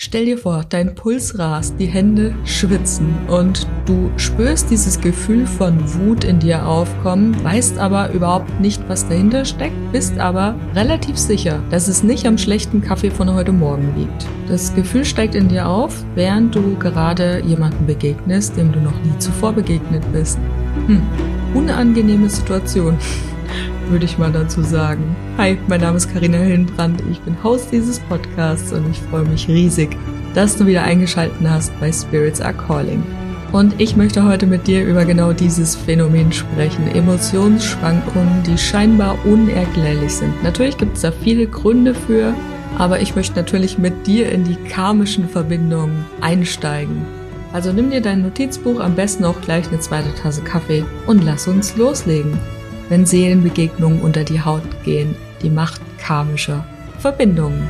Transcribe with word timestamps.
Stell 0.00 0.26
dir 0.26 0.38
vor, 0.38 0.64
dein 0.68 0.94
Puls 0.94 1.40
rast, 1.40 1.74
die 1.80 1.86
Hände 1.86 2.32
schwitzen 2.44 3.16
und 3.26 3.66
du 3.84 4.12
spürst 4.16 4.70
dieses 4.70 5.00
Gefühl 5.00 5.44
von 5.44 5.76
Wut 5.92 6.22
in 6.22 6.38
dir 6.38 6.68
aufkommen, 6.68 7.34
weißt 7.42 7.78
aber 7.78 8.12
überhaupt 8.12 8.60
nicht, 8.60 8.80
was 8.88 9.08
dahinter 9.08 9.44
steckt, 9.44 9.74
bist 9.90 10.16
aber 10.20 10.54
relativ 10.76 11.18
sicher, 11.18 11.60
dass 11.70 11.88
es 11.88 12.04
nicht 12.04 12.26
am 12.28 12.38
schlechten 12.38 12.80
Kaffee 12.80 13.10
von 13.10 13.34
heute 13.34 13.50
Morgen 13.50 13.92
liegt. 13.96 14.24
Das 14.46 14.72
Gefühl 14.72 15.04
steigt 15.04 15.34
in 15.34 15.48
dir 15.48 15.66
auf, 15.66 16.04
während 16.14 16.54
du 16.54 16.78
gerade 16.78 17.42
jemanden 17.44 17.84
begegnest, 17.84 18.56
dem 18.56 18.70
du 18.70 18.78
noch 18.78 19.02
nie 19.02 19.18
zuvor 19.18 19.52
begegnet 19.52 20.04
bist. 20.12 20.38
Hm, 20.86 21.02
unangenehme 21.54 22.30
Situation 22.30 22.96
würde 23.90 24.04
ich 24.04 24.18
mal 24.18 24.32
dazu 24.32 24.62
sagen. 24.62 25.16
Hi, 25.38 25.58
mein 25.66 25.80
Name 25.80 25.96
ist 25.96 26.12
Karina 26.12 26.38
Hillenbrand, 26.38 27.02
ich 27.10 27.20
bin 27.20 27.36
Host 27.42 27.68
dieses 27.72 27.98
Podcasts 28.00 28.72
und 28.72 28.90
ich 28.90 29.00
freue 29.00 29.24
mich 29.24 29.48
riesig, 29.48 29.96
dass 30.34 30.56
du 30.56 30.66
wieder 30.66 30.82
eingeschaltet 30.82 31.36
hast 31.48 31.78
bei 31.80 31.90
Spirits 31.90 32.40
Are 32.40 32.54
Calling. 32.54 33.02
Und 33.52 33.80
ich 33.80 33.96
möchte 33.96 34.24
heute 34.24 34.46
mit 34.46 34.66
dir 34.66 34.84
über 34.84 35.06
genau 35.06 35.32
dieses 35.32 35.74
Phänomen 35.74 36.32
sprechen. 36.32 36.86
Emotionsschwankungen, 36.86 38.42
die 38.42 38.58
scheinbar 38.58 39.16
unerklärlich 39.24 40.12
sind. 40.12 40.42
Natürlich 40.42 40.76
gibt 40.76 40.96
es 40.96 41.02
da 41.02 41.10
viele 41.10 41.46
Gründe 41.46 41.94
für, 41.94 42.34
aber 42.76 43.00
ich 43.00 43.16
möchte 43.16 43.36
natürlich 43.36 43.78
mit 43.78 44.06
dir 44.06 44.30
in 44.30 44.44
die 44.44 44.56
karmischen 44.68 45.30
Verbindungen 45.30 46.04
einsteigen. 46.20 47.06
Also 47.54 47.72
nimm 47.72 47.88
dir 47.88 48.02
dein 48.02 48.20
Notizbuch, 48.20 48.80
am 48.80 48.94
besten 48.94 49.24
auch 49.24 49.40
gleich 49.40 49.68
eine 49.68 49.80
zweite 49.80 50.14
Tasse 50.14 50.42
Kaffee 50.42 50.84
und 51.06 51.24
lass 51.24 51.48
uns 51.48 51.74
loslegen 51.76 52.38
wenn 52.88 53.06
Seelenbegegnungen 53.06 54.00
unter 54.00 54.24
die 54.24 54.40
Haut 54.40 54.62
gehen, 54.84 55.14
die 55.42 55.50
Macht 55.50 55.80
karmischer 55.98 56.64
Verbindungen. 56.98 57.68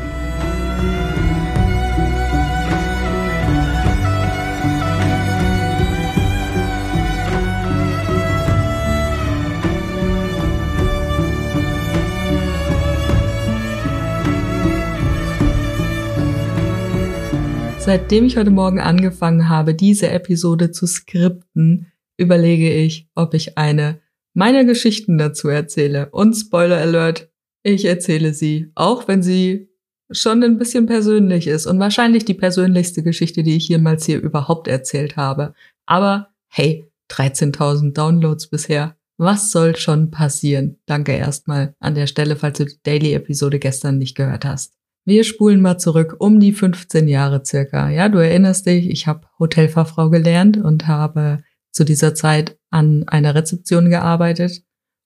Seitdem 17.89 18.27
ich 18.27 18.37
heute 18.37 18.51
Morgen 18.51 18.81
angefangen 18.81 19.49
habe, 19.49 19.73
diese 19.75 20.11
Episode 20.11 20.73
zu 20.73 20.87
skripten, 20.87 21.87
überlege 22.19 22.71
ich, 22.71 23.09
ob 23.15 23.33
ich 23.33 23.57
eine 23.57 23.99
meine 24.39 24.65
Geschichten 24.65 25.19
dazu 25.19 25.49
erzähle. 25.49 26.11
Und 26.11 26.35
Spoiler 26.35 26.77
Alert, 26.77 27.29
ich 27.65 27.85
erzähle 27.85 28.33
sie, 28.33 28.71
auch 28.77 29.09
wenn 29.09 29.21
sie 29.21 29.69
schon 30.13 30.45
ein 30.45 30.59
bisschen 30.59 30.87
persönlich 30.87 31.49
ist 31.49 31.67
und 31.67 31.81
wahrscheinlich 31.81 32.25
die 32.25 32.35
persönlichste 32.35 33.03
Geschichte, 33.03 33.43
die 33.43 33.57
ich 33.57 33.69
jemals 33.69 34.07
hier 34.07 34.23
überhaupt 34.23 34.69
erzählt 34.69 35.17
habe. 35.17 35.55
Aber 35.87 36.29
hey, 36.47 36.89
13.000 37.11 37.95
Downloads 37.95 38.47
bisher. 38.47 38.97
Was 39.17 39.51
soll 39.51 39.75
schon 39.75 40.13
passieren? 40.13 40.79
Danke 40.87 41.17
erstmal 41.17 41.75
an 41.81 41.97
der 41.97 42.07
Stelle, 42.07 42.37
falls 42.37 42.59
du 42.59 42.67
die 42.67 42.81
Daily-Episode 42.85 43.59
gestern 43.59 43.99
nicht 43.99 44.17
gehört 44.17 44.45
hast. 44.45 44.75
Wir 45.05 45.25
spulen 45.25 45.61
mal 45.61 45.79
zurück 45.79 46.15
um 46.21 46.39
die 46.39 46.53
15 46.53 47.09
Jahre 47.09 47.43
circa. 47.45 47.91
Ja, 47.91 48.09
du 48.09 48.19
erinnerst 48.19 48.67
dich, 48.67 48.89
ich 48.89 49.09
habe 49.09 49.27
Hotelfachfrau 49.41 50.11
gelernt 50.11 50.59
und 50.59 50.87
habe 50.87 51.39
zu 51.73 51.85
dieser 51.85 52.15
Zeit 52.15 52.59
an 52.71 53.05
einer 53.09 53.35
Rezeption 53.35 53.91
gearbeitet 53.91 54.63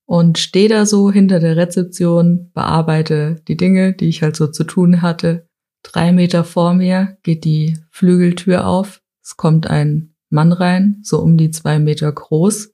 und 0.06 0.38
stehe 0.38 0.68
da 0.68 0.86
so 0.86 1.10
hinter 1.10 1.40
der 1.40 1.56
Rezeption, 1.56 2.50
bearbeite 2.52 3.42
die 3.48 3.56
Dinge, 3.56 3.92
die 3.92 4.08
ich 4.08 4.22
halt 4.22 4.36
so 4.36 4.46
zu 4.46 4.64
tun 4.64 5.02
hatte. 5.02 5.48
Drei 5.82 6.12
Meter 6.12 6.44
vor 6.44 6.74
mir 6.74 7.18
geht 7.22 7.44
die 7.44 7.78
Flügeltür 7.90 8.66
auf. 8.66 9.02
Es 9.22 9.36
kommt 9.36 9.68
ein 9.68 10.14
Mann 10.30 10.52
rein, 10.52 11.00
so 11.02 11.20
um 11.20 11.36
die 11.36 11.50
zwei 11.50 11.78
Meter 11.78 12.10
groß. 12.10 12.72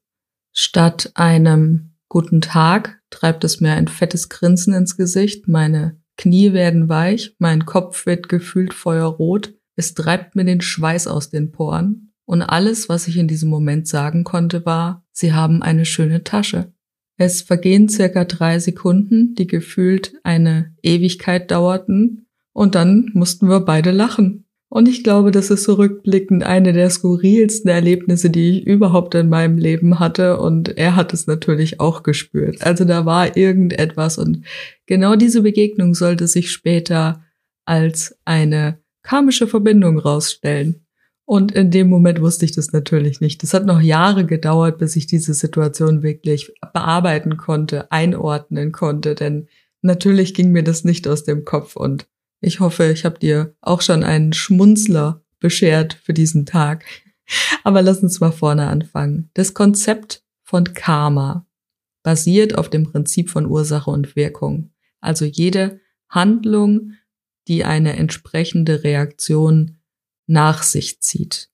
Statt 0.52 1.12
einem 1.14 1.94
guten 2.08 2.40
Tag 2.40 3.00
treibt 3.10 3.44
es 3.44 3.60
mir 3.60 3.72
ein 3.72 3.88
fettes 3.88 4.28
Grinsen 4.28 4.74
ins 4.74 4.96
Gesicht. 4.96 5.48
Meine 5.48 6.00
Knie 6.16 6.52
werden 6.52 6.88
weich, 6.88 7.34
mein 7.38 7.64
Kopf 7.64 8.06
wird 8.06 8.28
gefühlt 8.28 8.74
feuerrot. 8.74 9.54
Es 9.76 9.94
treibt 9.94 10.34
mir 10.34 10.44
den 10.44 10.60
Schweiß 10.60 11.06
aus 11.06 11.30
den 11.30 11.52
Poren. 11.52 12.07
Und 12.28 12.42
alles, 12.42 12.90
was 12.90 13.08
ich 13.08 13.16
in 13.16 13.26
diesem 13.26 13.48
Moment 13.48 13.88
sagen 13.88 14.22
konnte, 14.22 14.66
war, 14.66 15.02
Sie 15.12 15.32
haben 15.32 15.62
eine 15.62 15.86
schöne 15.86 16.24
Tasche. 16.24 16.74
Es 17.16 17.40
vergehen 17.40 17.88
circa 17.88 18.26
drei 18.26 18.58
Sekunden, 18.58 19.34
die 19.34 19.46
gefühlt 19.46 20.12
eine 20.24 20.74
Ewigkeit 20.82 21.50
dauerten, 21.50 22.26
und 22.52 22.74
dann 22.74 23.10
mussten 23.14 23.48
wir 23.48 23.60
beide 23.60 23.92
lachen. 23.92 24.44
Und 24.68 24.88
ich 24.88 25.02
glaube, 25.02 25.30
das 25.30 25.50
ist 25.50 25.64
zurückblickend 25.64 26.44
eine 26.44 26.74
der 26.74 26.90
skurrilsten 26.90 27.70
Erlebnisse, 27.70 28.28
die 28.28 28.58
ich 28.58 28.66
überhaupt 28.66 29.14
in 29.14 29.30
meinem 29.30 29.56
Leben 29.56 29.98
hatte. 29.98 30.38
Und 30.38 30.76
er 30.76 30.96
hat 30.96 31.14
es 31.14 31.26
natürlich 31.26 31.80
auch 31.80 32.02
gespürt. 32.02 32.60
Also 32.60 32.84
da 32.84 33.06
war 33.06 33.38
irgendetwas. 33.38 34.18
Und 34.18 34.44
genau 34.84 35.16
diese 35.16 35.40
Begegnung 35.40 35.94
sollte 35.94 36.26
sich 36.28 36.50
später 36.50 37.24
als 37.64 38.18
eine 38.26 38.80
karmische 39.02 39.46
Verbindung 39.46 39.98
rausstellen. 39.98 40.84
Und 41.28 41.52
in 41.52 41.70
dem 41.70 41.90
Moment 41.90 42.22
wusste 42.22 42.46
ich 42.46 42.52
das 42.52 42.72
natürlich 42.72 43.20
nicht. 43.20 43.42
Das 43.42 43.52
hat 43.52 43.66
noch 43.66 43.82
Jahre 43.82 44.24
gedauert, 44.24 44.78
bis 44.78 44.96
ich 44.96 45.06
diese 45.06 45.34
Situation 45.34 46.02
wirklich 46.02 46.54
bearbeiten 46.72 47.36
konnte, 47.36 47.92
einordnen 47.92 48.72
konnte, 48.72 49.14
denn 49.14 49.46
natürlich 49.82 50.32
ging 50.32 50.52
mir 50.52 50.64
das 50.64 50.84
nicht 50.84 51.06
aus 51.06 51.24
dem 51.24 51.44
Kopf 51.44 51.76
und 51.76 52.08
ich 52.40 52.60
hoffe, 52.60 52.90
ich 52.90 53.04
habe 53.04 53.18
dir 53.18 53.54
auch 53.60 53.82
schon 53.82 54.04
einen 54.04 54.32
Schmunzler 54.32 55.22
beschert 55.38 55.98
für 56.02 56.14
diesen 56.14 56.46
Tag. 56.46 56.86
Aber 57.62 57.82
lass 57.82 58.02
uns 58.02 58.20
mal 58.20 58.32
vorne 58.32 58.68
anfangen. 58.68 59.28
Das 59.34 59.52
Konzept 59.52 60.24
von 60.44 60.64
Karma 60.72 61.46
basiert 62.02 62.56
auf 62.56 62.70
dem 62.70 62.84
Prinzip 62.84 63.28
von 63.28 63.44
Ursache 63.44 63.90
und 63.90 64.16
Wirkung. 64.16 64.70
Also 65.02 65.26
jede 65.26 65.78
Handlung, 66.08 66.92
die 67.48 67.66
eine 67.66 67.96
entsprechende 67.96 68.82
Reaktion 68.82 69.77
nach 70.28 70.62
sich 70.62 71.00
zieht. 71.00 71.48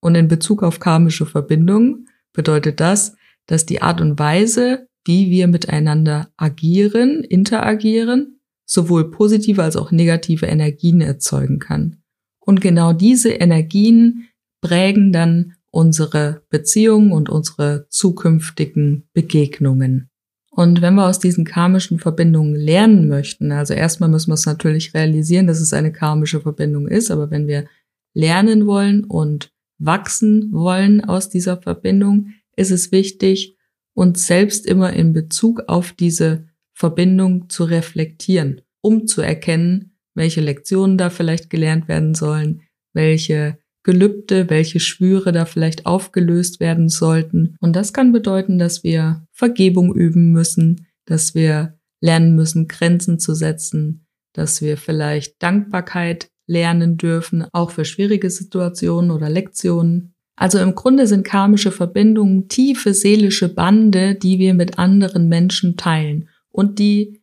Und 0.00 0.14
in 0.14 0.28
Bezug 0.28 0.62
auf 0.62 0.78
karmische 0.78 1.26
Verbindungen 1.26 2.08
bedeutet 2.32 2.78
das, 2.78 3.16
dass 3.46 3.66
die 3.66 3.82
Art 3.82 4.00
und 4.00 4.18
Weise, 4.18 4.86
wie 5.04 5.30
wir 5.30 5.48
miteinander 5.48 6.28
agieren, 6.36 7.24
interagieren, 7.24 8.40
sowohl 8.64 9.10
positive 9.10 9.62
als 9.62 9.76
auch 9.76 9.90
negative 9.90 10.46
Energien 10.46 11.00
erzeugen 11.00 11.58
kann. 11.58 11.96
Und 12.38 12.60
genau 12.60 12.92
diese 12.92 13.30
Energien 13.30 14.28
prägen 14.60 15.12
dann 15.12 15.54
unsere 15.70 16.42
Beziehungen 16.50 17.12
und 17.12 17.28
unsere 17.28 17.86
zukünftigen 17.88 19.08
Begegnungen. 19.12 20.10
Und 20.50 20.82
wenn 20.82 20.94
wir 20.94 21.06
aus 21.06 21.20
diesen 21.20 21.44
karmischen 21.44 21.98
Verbindungen 21.98 22.54
lernen 22.56 23.08
möchten, 23.08 23.52
also 23.52 23.74
erstmal 23.74 24.08
müssen 24.08 24.30
wir 24.30 24.34
es 24.34 24.46
natürlich 24.46 24.92
realisieren, 24.92 25.46
dass 25.46 25.60
es 25.60 25.72
eine 25.72 25.92
karmische 25.92 26.40
Verbindung 26.40 26.88
ist, 26.88 27.10
aber 27.10 27.30
wenn 27.30 27.46
wir 27.46 27.66
lernen 28.14 28.66
wollen 28.66 29.04
und 29.04 29.50
wachsen 29.78 30.52
wollen 30.52 31.04
aus 31.04 31.28
dieser 31.28 31.60
Verbindung, 31.60 32.34
ist 32.56 32.70
es 32.70 32.90
wichtig, 32.92 33.56
uns 33.94 34.26
selbst 34.26 34.66
immer 34.66 34.92
in 34.92 35.12
Bezug 35.12 35.62
auf 35.66 35.92
diese 35.92 36.46
Verbindung 36.72 37.48
zu 37.48 37.64
reflektieren, 37.64 38.60
um 38.80 39.06
zu 39.06 39.22
erkennen, 39.22 39.96
welche 40.14 40.40
Lektionen 40.40 40.98
da 40.98 41.10
vielleicht 41.10 41.50
gelernt 41.50 41.88
werden 41.88 42.14
sollen, 42.14 42.62
welche 42.92 43.58
Gelübde, 43.84 44.50
welche 44.50 44.80
Schwüre 44.80 45.32
da 45.32 45.44
vielleicht 45.46 45.86
aufgelöst 45.86 46.60
werden 46.60 46.88
sollten. 46.88 47.56
Und 47.60 47.74
das 47.74 47.92
kann 47.92 48.12
bedeuten, 48.12 48.58
dass 48.58 48.84
wir 48.84 49.26
Vergebung 49.32 49.94
üben 49.94 50.30
müssen, 50.32 50.86
dass 51.06 51.34
wir 51.34 51.78
lernen 52.00 52.34
müssen, 52.34 52.68
Grenzen 52.68 53.18
zu 53.18 53.34
setzen, 53.34 54.06
dass 54.34 54.60
wir 54.60 54.76
vielleicht 54.76 55.42
Dankbarkeit 55.42 56.28
lernen 56.48 56.96
dürfen, 56.96 57.46
auch 57.52 57.70
für 57.70 57.84
schwierige 57.84 58.30
Situationen 58.30 59.12
oder 59.12 59.30
Lektionen. 59.30 60.14
Also 60.34 60.58
im 60.58 60.74
Grunde 60.74 61.06
sind 61.06 61.24
karmische 61.24 61.70
Verbindungen 61.70 62.48
tiefe 62.48 62.94
seelische 62.94 63.48
Bande, 63.48 64.16
die 64.16 64.40
wir 64.40 64.54
mit 64.54 64.78
anderen 64.78 65.28
Menschen 65.28 65.76
teilen 65.76 66.28
und 66.50 66.80
die 66.80 67.22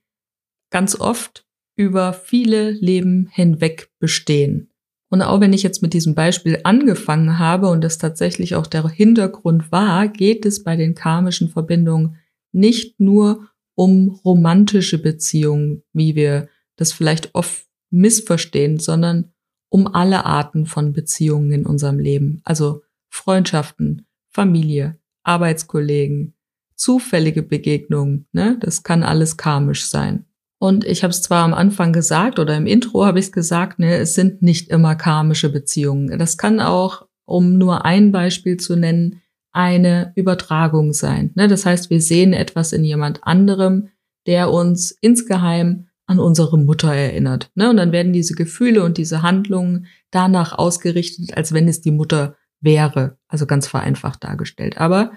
ganz 0.69 1.00
oft 1.00 1.45
über 1.75 2.13
viele 2.13 2.71
Leben 2.71 3.27
hinweg 3.31 3.89
bestehen. 4.00 4.69
Und 5.09 5.21
auch 5.21 5.39
wenn 5.39 5.53
ich 5.53 5.63
jetzt 5.63 5.81
mit 5.81 5.94
diesem 5.94 6.15
Beispiel 6.15 6.59
angefangen 6.63 7.39
habe 7.39 7.67
und 7.67 7.83
das 7.83 7.97
tatsächlich 7.97 8.55
auch 8.55 8.67
der 8.67 8.88
Hintergrund 8.89 9.71
war, 9.71 10.07
geht 10.07 10.45
es 10.45 10.63
bei 10.63 10.75
den 10.75 10.95
karmischen 10.95 11.50
Verbindungen 11.50 12.17
nicht 12.51 13.00
nur 13.00 13.47
um 13.75 14.19
romantische 14.25 14.97
Beziehungen, 14.97 15.83
wie 15.94 16.15
wir 16.15 16.50
das 16.75 16.91
vielleicht 16.91 17.33
oft 17.33 17.64
missverstehen, 17.95 18.80
sondern 18.80 19.31
um 19.69 19.88
alle 19.88 20.25
Arten 20.25 20.65
von 20.65 20.94
Beziehungen 20.94 21.51
in 21.51 21.65
unserem 21.65 22.00
Leben, 22.00 22.42
also 22.44 22.83
Freundschaften, 23.09 24.06
Familie, 24.30 25.00
Arbeitskollegen, 25.24 26.33
zufällige 26.75 27.42
Begegnungen, 27.42 28.27
ne? 28.31 28.57
Das 28.59 28.83
kann 28.83 29.03
alles 29.03 29.38
karmisch 29.38 29.86
sein. 29.86 30.25
Und 30.59 30.86
ich 30.86 31.03
habe 31.03 31.12
es 31.12 31.21
zwar 31.21 31.44
am 31.44 31.53
Anfang 31.53 31.94
gesagt 31.94 32.39
oder 32.39 32.56
im 32.56 32.65
Intro 32.65 33.06
habe 33.06 33.19
ich 33.19 33.25
es 33.25 33.31
gesagt, 33.31 33.80
ne, 33.80 33.98
es 33.98 34.13
sind 34.13 34.41
nicht 34.41 34.69
immer 34.69 34.95
karmische 34.95 35.50
Beziehungen. 35.50 36.18
Das 36.18 36.38
kann 36.38 36.59
auch, 36.59 37.07
um 37.25 37.57
nur 37.57 37.86
ein 37.86 38.12
Beispiel 38.12 38.57
zu 38.57 38.75
nennen, 38.75 39.21
eine 39.51 40.12
Übertragung 40.15 40.94
sein. 40.94 41.31
Ne? 41.36 41.48
Das 41.48 41.65
heißt, 41.65 41.89
wir 41.89 42.01
sehen 42.01 42.33
etwas 42.33 42.74
in 42.74 42.83
jemand 42.83 43.24
anderem, 43.24 43.89
der 44.27 44.51
uns 44.51 44.91
insgeheim 44.91 45.88
an 46.07 46.19
unsere 46.19 46.57
Mutter 46.57 46.93
erinnert. 46.93 47.51
Ne? 47.55 47.69
Und 47.69 47.77
dann 47.77 47.91
werden 47.91 48.13
diese 48.13 48.35
Gefühle 48.35 48.83
und 48.83 48.97
diese 48.97 49.21
Handlungen 49.21 49.87
danach 50.11 50.53
ausgerichtet, 50.53 51.35
als 51.35 51.53
wenn 51.53 51.67
es 51.67 51.81
die 51.81 51.91
Mutter 51.91 52.35
wäre. 52.61 53.17
Also 53.27 53.45
ganz 53.45 53.67
vereinfacht 53.67 54.23
dargestellt. 54.23 54.77
Aber 54.77 55.11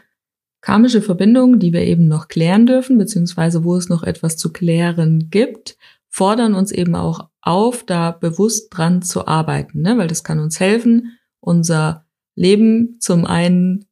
karmische 0.61 1.02
Verbindungen, 1.02 1.61
die 1.61 1.73
wir 1.73 1.82
eben 1.82 2.08
noch 2.08 2.29
klären 2.29 2.67
dürfen, 2.67 2.99
beziehungsweise 2.99 3.64
wo 3.64 3.76
es 3.76 3.88
noch 3.88 4.02
etwas 4.02 4.37
zu 4.37 4.52
klären 4.52 5.29
gibt, 5.31 5.76
fordern 6.08 6.55
uns 6.55 6.73
eben 6.73 6.94
auch 6.94 7.29
auf, 7.43 7.85
da 7.85 8.11
bewusst 8.11 8.69
dran 8.70 9.02
zu 9.02 9.26
arbeiten, 9.26 9.82
ne? 9.82 9.99
weil 9.99 10.08
das 10.08 10.25
kann 10.25 10.40
uns 10.40 10.58
helfen, 10.58 11.19
unser 11.40 12.06
Leben 12.35 12.99
zum 13.00 13.25
einen, 13.25 13.87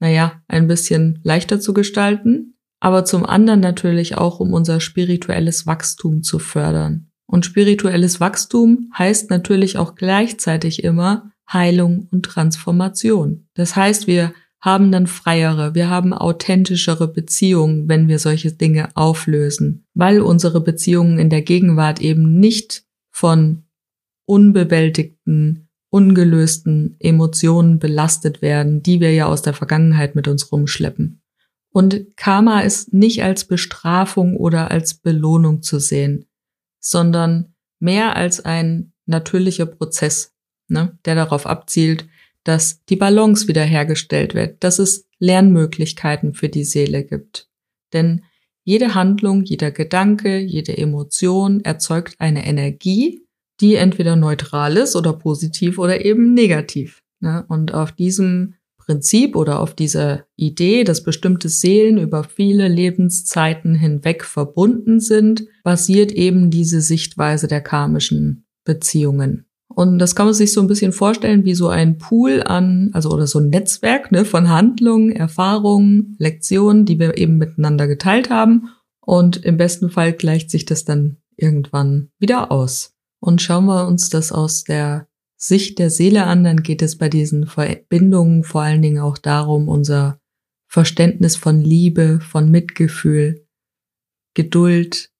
naja, 0.00 0.42
ein 0.48 0.68
bisschen 0.68 1.20
leichter 1.22 1.60
zu 1.60 1.72
gestalten, 1.74 2.55
aber 2.86 3.04
zum 3.04 3.26
anderen 3.26 3.58
natürlich 3.58 4.16
auch, 4.16 4.38
um 4.38 4.52
unser 4.52 4.78
spirituelles 4.78 5.66
Wachstum 5.66 6.22
zu 6.22 6.38
fördern. 6.38 7.10
Und 7.26 7.44
spirituelles 7.44 8.20
Wachstum 8.20 8.92
heißt 8.96 9.28
natürlich 9.28 9.76
auch 9.76 9.96
gleichzeitig 9.96 10.84
immer 10.84 11.32
Heilung 11.52 12.06
und 12.12 12.24
Transformation. 12.24 13.48
Das 13.54 13.74
heißt, 13.74 14.06
wir 14.06 14.32
haben 14.60 14.92
dann 14.92 15.08
freiere, 15.08 15.74
wir 15.74 15.90
haben 15.90 16.14
authentischere 16.14 17.08
Beziehungen, 17.08 17.88
wenn 17.88 18.06
wir 18.06 18.20
solche 18.20 18.52
Dinge 18.52 18.90
auflösen, 18.94 19.84
weil 19.94 20.20
unsere 20.20 20.60
Beziehungen 20.60 21.18
in 21.18 21.28
der 21.28 21.42
Gegenwart 21.42 22.00
eben 22.00 22.38
nicht 22.38 22.84
von 23.10 23.64
unbewältigten, 24.26 25.70
ungelösten 25.90 26.94
Emotionen 27.00 27.80
belastet 27.80 28.42
werden, 28.42 28.84
die 28.84 29.00
wir 29.00 29.12
ja 29.12 29.26
aus 29.26 29.42
der 29.42 29.54
Vergangenheit 29.54 30.14
mit 30.14 30.28
uns 30.28 30.52
rumschleppen. 30.52 31.20
Und 31.76 32.16
Karma 32.16 32.60
ist 32.60 32.94
nicht 32.94 33.22
als 33.22 33.44
Bestrafung 33.44 34.38
oder 34.38 34.70
als 34.70 34.94
Belohnung 34.94 35.60
zu 35.60 35.78
sehen, 35.78 36.24
sondern 36.80 37.54
mehr 37.80 38.16
als 38.16 38.42
ein 38.42 38.94
natürlicher 39.04 39.66
Prozess, 39.66 40.32
ne, 40.68 40.98
der 41.04 41.14
darauf 41.16 41.44
abzielt, 41.44 42.08
dass 42.44 42.82
die 42.86 42.96
Balance 42.96 43.46
wiederhergestellt 43.46 44.34
wird, 44.34 44.64
dass 44.64 44.78
es 44.78 45.06
Lernmöglichkeiten 45.18 46.32
für 46.32 46.48
die 46.48 46.64
Seele 46.64 47.04
gibt. 47.04 47.50
Denn 47.92 48.24
jede 48.64 48.94
Handlung, 48.94 49.42
jeder 49.44 49.70
Gedanke, 49.70 50.38
jede 50.38 50.78
Emotion 50.78 51.60
erzeugt 51.60 52.14
eine 52.18 52.46
Energie, 52.46 53.20
die 53.60 53.74
entweder 53.74 54.16
neutral 54.16 54.78
ist 54.78 54.96
oder 54.96 55.12
positiv 55.12 55.76
oder 55.76 56.02
eben 56.02 56.32
negativ. 56.32 57.02
Ne? 57.20 57.44
Und 57.48 57.74
auf 57.74 57.92
diesem 57.92 58.54
Prinzip 58.86 59.34
oder 59.34 59.60
auf 59.60 59.74
dieser 59.74 60.24
Idee, 60.36 60.84
dass 60.84 61.02
bestimmte 61.02 61.48
Seelen 61.48 61.98
über 61.98 62.22
viele 62.22 62.68
Lebenszeiten 62.68 63.74
hinweg 63.74 64.24
verbunden 64.24 65.00
sind, 65.00 65.44
basiert 65.64 66.12
eben 66.12 66.50
diese 66.50 66.80
Sichtweise 66.80 67.48
der 67.48 67.60
karmischen 67.60 68.46
Beziehungen. 68.64 69.46
Und 69.68 69.98
das 69.98 70.14
kann 70.14 70.26
man 70.26 70.34
sich 70.34 70.52
so 70.52 70.60
ein 70.60 70.68
bisschen 70.68 70.92
vorstellen 70.92 71.44
wie 71.44 71.54
so 71.54 71.68
ein 71.68 71.98
Pool 71.98 72.42
an, 72.44 72.90
also 72.92 73.10
oder 73.10 73.26
so 73.26 73.40
ein 73.40 73.50
Netzwerk 73.50 74.12
ne, 74.12 74.24
von 74.24 74.48
Handlungen, 74.48 75.10
Erfahrungen, 75.10 76.14
Lektionen, 76.18 76.86
die 76.86 76.98
wir 76.98 77.18
eben 77.18 77.38
miteinander 77.38 77.88
geteilt 77.88 78.30
haben. 78.30 78.68
Und 79.00 79.36
im 79.44 79.56
besten 79.56 79.90
Fall 79.90 80.12
gleicht 80.12 80.50
sich 80.50 80.64
das 80.64 80.84
dann 80.84 81.16
irgendwann 81.36 82.10
wieder 82.18 82.52
aus. 82.52 82.94
Und 83.18 83.42
schauen 83.42 83.66
wir 83.66 83.86
uns 83.86 84.10
das 84.10 84.30
aus 84.30 84.62
der 84.64 85.08
Sicht 85.36 85.78
der 85.78 85.90
Seele 85.90 86.24
an, 86.24 86.44
dann 86.44 86.62
geht 86.62 86.82
es 86.82 86.96
bei 86.96 87.08
diesen 87.08 87.46
Verbindungen 87.46 88.42
vor 88.42 88.62
allen 88.62 88.82
Dingen 88.82 89.00
auch 89.00 89.18
darum, 89.18 89.68
unser 89.68 90.20
Verständnis 90.66 91.36
von 91.36 91.60
Liebe, 91.60 92.20
von 92.20 92.50
Mitgefühl, 92.50 93.46
Geduld, 94.34 95.10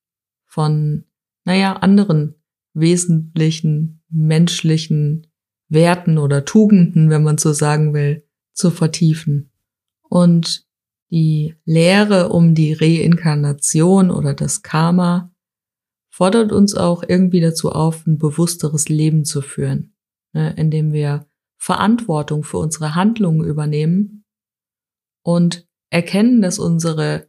von, 0.45 1.05
naja, 1.45 1.75
anderen 1.75 2.35
wesentlichen 2.73 4.03
menschlichen 4.11 5.27
Werten 5.69 6.19
oder 6.19 6.45
Tugenden, 6.45 7.11
wenn 7.11 7.23
man 7.23 7.39
so 7.39 7.53
sagen 7.53 7.95
will, 7.95 8.27
zu 8.53 8.71
vertiefen. 8.71 9.51
Und 10.03 10.67
die 11.11 11.55
Lehre 11.65 12.31
um 12.31 12.55
die 12.55 12.73
Reinkarnation 12.73 14.11
oder 14.11 14.35
das 14.35 14.63
Karma 14.63 15.33
fordert 16.09 16.53
uns 16.53 16.75
auch 16.75 17.03
irgendwie 17.07 17.41
dazu 17.41 17.71
auf, 17.71 18.07
ein 18.07 18.19
bewussteres 18.19 18.89
Leben 18.89 19.25
zu 19.25 19.43
führen, 19.43 19.95
ne, 20.37 20.55
indem 20.57 20.93
wir 20.93 21.27
Verantwortung 21.57 22.45
für 22.45 22.59
unsere 22.59 22.95
Handlungen 22.95 23.45
übernehmen 23.45 24.25
und 25.23 25.67
erkennen, 25.91 26.43
dass 26.43 26.59
unsere 26.59 27.29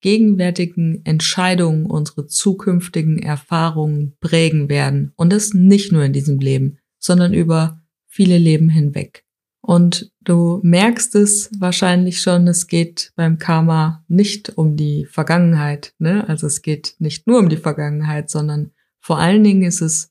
gegenwärtigen 0.00 1.04
Entscheidungen 1.04 1.86
unsere 1.86 2.26
zukünftigen 2.26 3.18
Erfahrungen 3.18 4.16
prägen 4.20 4.68
werden. 4.68 5.12
Und 5.16 5.32
das 5.32 5.54
nicht 5.54 5.92
nur 5.92 6.04
in 6.04 6.12
diesem 6.12 6.38
Leben, 6.38 6.78
sondern 6.98 7.32
über 7.32 7.80
viele 8.06 8.38
Leben 8.38 8.68
hinweg. 8.68 9.24
Und 9.60 10.12
du 10.20 10.60
merkst 10.62 11.14
es 11.14 11.50
wahrscheinlich 11.58 12.20
schon, 12.20 12.46
es 12.46 12.68
geht 12.68 13.12
beim 13.16 13.38
Karma 13.38 14.04
nicht 14.08 14.56
um 14.56 14.76
die 14.76 15.04
Vergangenheit. 15.04 15.94
Ne? 15.98 16.28
Also 16.28 16.46
es 16.46 16.62
geht 16.62 16.94
nicht 16.98 17.26
nur 17.26 17.38
um 17.38 17.48
die 17.48 17.56
Vergangenheit, 17.56 18.30
sondern 18.30 18.70
vor 19.00 19.18
allen 19.18 19.42
Dingen 19.44 19.62
ist 19.62 19.80
es, 19.80 20.10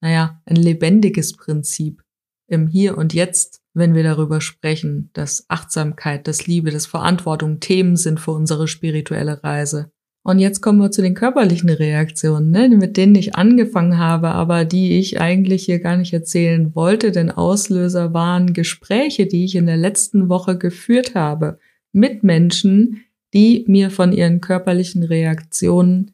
naja, 0.00 0.40
ein 0.46 0.56
lebendiges 0.56 1.34
Prinzip 1.34 2.02
im 2.46 2.66
Hier 2.66 2.96
und 2.96 3.14
Jetzt 3.14 3.62
wenn 3.78 3.94
wir 3.94 4.02
darüber 4.02 4.40
sprechen, 4.40 5.10
dass 5.12 5.44
Achtsamkeit, 5.48 6.26
dass 6.28 6.46
Liebe, 6.46 6.70
dass 6.70 6.86
Verantwortung 6.86 7.60
Themen 7.60 7.96
sind 7.96 8.20
für 8.20 8.32
unsere 8.32 8.68
spirituelle 8.68 9.42
Reise. 9.44 9.92
Und 10.24 10.40
jetzt 10.40 10.60
kommen 10.60 10.80
wir 10.80 10.90
zu 10.90 11.00
den 11.00 11.14
körperlichen 11.14 11.70
Reaktionen, 11.70 12.50
ne, 12.50 12.68
mit 12.68 12.96
denen 12.96 13.14
ich 13.14 13.36
angefangen 13.36 13.98
habe, 13.98 14.30
aber 14.30 14.64
die 14.64 14.98
ich 14.98 15.20
eigentlich 15.20 15.64
hier 15.64 15.78
gar 15.78 15.96
nicht 15.96 16.12
erzählen 16.12 16.74
wollte, 16.74 17.12
denn 17.12 17.30
Auslöser 17.30 18.12
waren 18.12 18.52
Gespräche, 18.52 19.26
die 19.26 19.44
ich 19.44 19.54
in 19.54 19.66
der 19.66 19.78
letzten 19.78 20.28
Woche 20.28 20.58
geführt 20.58 21.14
habe 21.14 21.58
mit 21.92 22.24
Menschen, 22.24 23.04
die 23.32 23.64
mir 23.68 23.90
von 23.90 24.12
ihren 24.12 24.40
körperlichen 24.40 25.04
Reaktionen 25.04 26.10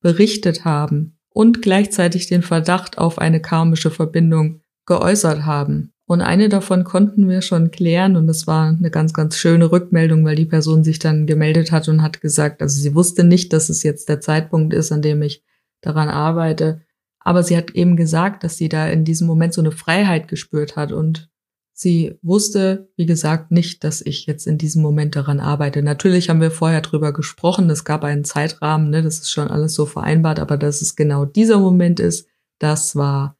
berichtet 0.00 0.64
haben 0.64 1.17
und 1.38 1.62
gleichzeitig 1.62 2.26
den 2.26 2.42
Verdacht 2.42 2.98
auf 2.98 3.20
eine 3.20 3.40
karmische 3.40 3.92
Verbindung 3.92 4.60
geäußert 4.86 5.44
haben. 5.46 5.92
Und 6.04 6.20
eine 6.20 6.48
davon 6.48 6.82
konnten 6.82 7.28
wir 7.28 7.42
schon 7.42 7.70
klären 7.70 8.16
und 8.16 8.26
das 8.26 8.48
war 8.48 8.70
eine 8.70 8.90
ganz, 8.90 9.12
ganz 9.12 9.36
schöne 9.36 9.70
Rückmeldung, 9.70 10.24
weil 10.24 10.34
die 10.34 10.46
Person 10.46 10.82
sich 10.82 10.98
dann 10.98 11.28
gemeldet 11.28 11.70
hat 11.70 11.86
und 11.86 12.02
hat 12.02 12.20
gesagt, 12.20 12.60
also 12.60 12.80
sie 12.80 12.92
wusste 12.92 13.22
nicht, 13.22 13.52
dass 13.52 13.68
es 13.68 13.84
jetzt 13.84 14.08
der 14.08 14.20
Zeitpunkt 14.20 14.74
ist, 14.74 14.90
an 14.90 15.00
dem 15.00 15.22
ich 15.22 15.44
daran 15.80 16.08
arbeite. 16.08 16.80
Aber 17.20 17.44
sie 17.44 17.56
hat 17.56 17.70
eben 17.70 17.94
gesagt, 17.94 18.42
dass 18.42 18.56
sie 18.56 18.68
da 18.68 18.88
in 18.88 19.04
diesem 19.04 19.28
Moment 19.28 19.54
so 19.54 19.60
eine 19.60 19.70
Freiheit 19.70 20.26
gespürt 20.26 20.74
hat 20.74 20.90
und 20.90 21.30
sie 21.78 22.18
wusste, 22.22 22.88
wie 22.96 23.06
gesagt, 23.06 23.52
nicht, 23.52 23.84
dass 23.84 24.00
ich 24.00 24.26
jetzt 24.26 24.48
in 24.48 24.58
diesem 24.58 24.82
Moment 24.82 25.14
daran 25.14 25.38
arbeite. 25.38 25.80
Natürlich 25.80 26.28
haben 26.28 26.40
wir 26.40 26.50
vorher 26.50 26.80
drüber 26.80 27.12
gesprochen, 27.12 27.70
es 27.70 27.84
gab 27.84 28.02
einen 28.02 28.24
Zeitrahmen, 28.24 28.90
ne, 28.90 29.00
das 29.00 29.20
ist 29.20 29.30
schon 29.30 29.46
alles 29.46 29.74
so 29.74 29.86
vereinbart, 29.86 30.40
aber 30.40 30.56
dass 30.56 30.82
es 30.82 30.96
genau 30.96 31.24
dieser 31.24 31.60
Moment 31.60 32.00
ist, 32.00 32.26
das 32.58 32.96
war 32.96 33.38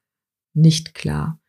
nicht 0.55 0.95
klar. 0.95 1.41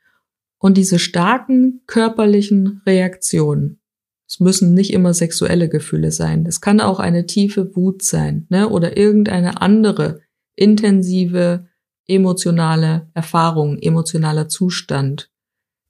Und 0.57 0.77
diese 0.77 0.97
starken 0.97 1.81
körperlichen 1.85 2.81
Reaktionen, 2.87 3.79
es 4.27 4.39
müssen 4.39 4.73
nicht 4.73 4.91
immer 4.91 5.13
sexuelle 5.13 5.69
Gefühle 5.69 6.11
sein, 6.11 6.47
es 6.47 6.59
kann 6.59 6.81
auch 6.81 6.99
eine 6.99 7.27
tiefe 7.27 7.75
Wut 7.75 8.01
sein, 8.01 8.47
ne, 8.49 8.67
oder 8.67 8.97
irgendeine 8.97 9.61
andere 9.61 10.21
intensive 10.55 11.67
emotionale 12.07 13.11
Erfahrung, 13.13 13.77
emotionaler 13.77 14.49
Zustand, 14.49 15.29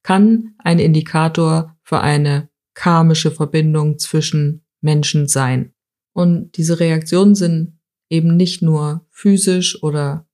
kann 0.03 0.56
ein 0.60 0.79
Indikator 0.79 1.75
für 1.84 2.01
eine 2.01 2.50
karmische 2.74 3.32
Verbindung 3.32 4.00
zwischen 4.00 4.65
Menschen 4.82 5.27
sein. 5.27 5.74
Und 6.13 6.58
diese 6.58 6.79
Reaktionen 6.79 7.36
sind 7.36 7.79
eben 8.10 8.36
nicht 8.36 8.62
nur 8.62 9.06
physisch 9.12 9.82
oder 9.84 10.27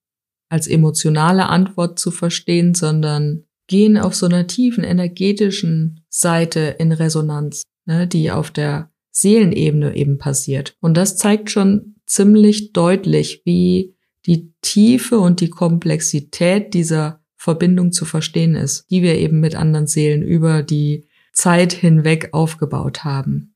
als 0.49 0.67
emotionale 0.67 1.47
Antwort 1.47 1.99
zu 1.99 2.11
verstehen, 2.11 2.75
sondern 2.75 3.45
gehen 3.67 3.97
auf 3.97 4.15
so 4.15 4.27
einer 4.27 4.47
tiefen 4.47 4.83
energetischen 4.83 6.05
Seite 6.09 6.75
in 6.79 6.91
Resonanz, 6.91 7.63
ne, 7.85 8.07
die 8.07 8.31
auf 8.31 8.51
der 8.51 8.91
Seelenebene 9.11 9.95
eben 9.95 10.17
passiert. 10.17 10.75
Und 10.81 10.95
das 10.95 11.17
zeigt 11.17 11.49
schon 11.49 11.95
ziemlich 12.05 12.73
deutlich, 12.73 13.41
wie 13.45 13.95
die 14.25 14.53
Tiefe 14.61 15.19
und 15.19 15.41
die 15.41 15.49
Komplexität 15.49 16.73
dieser 16.73 17.23
Verbindung 17.45 17.91
zu 17.91 18.05
verstehen 18.05 18.55
ist, 18.55 18.89
die 18.89 19.03
wir 19.03 19.19
eben 19.19 19.39
mit 19.39 19.55
anderen 19.55 19.85
Seelen 19.85 20.23
über 20.23 20.63
die 20.63 21.07
Zeit 21.31 21.73
hinweg 21.73 22.29
aufgebaut 22.31 23.03
haben. 23.03 23.53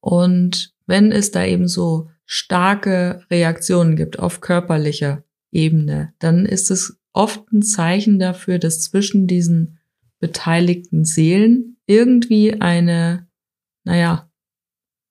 Und 0.00 0.72
wenn 0.86 1.10
es 1.10 1.32
da 1.32 1.44
eben 1.44 1.66
so 1.66 2.08
starke 2.24 3.24
Reaktionen 3.32 3.96
gibt 3.96 4.20
auf 4.20 4.40
körperlicher 4.40 5.24
Ebene, 5.50 6.14
dann 6.20 6.46
ist 6.46 6.70
es 6.70 7.00
oft 7.12 7.52
ein 7.52 7.62
Zeichen 7.62 8.20
dafür, 8.20 8.60
dass 8.60 8.80
zwischen 8.80 9.26
diesen 9.26 9.80
beteiligten 10.20 11.04
Seelen 11.04 11.78
irgendwie 11.86 12.60
eine, 12.60 13.26
naja, 13.82 14.30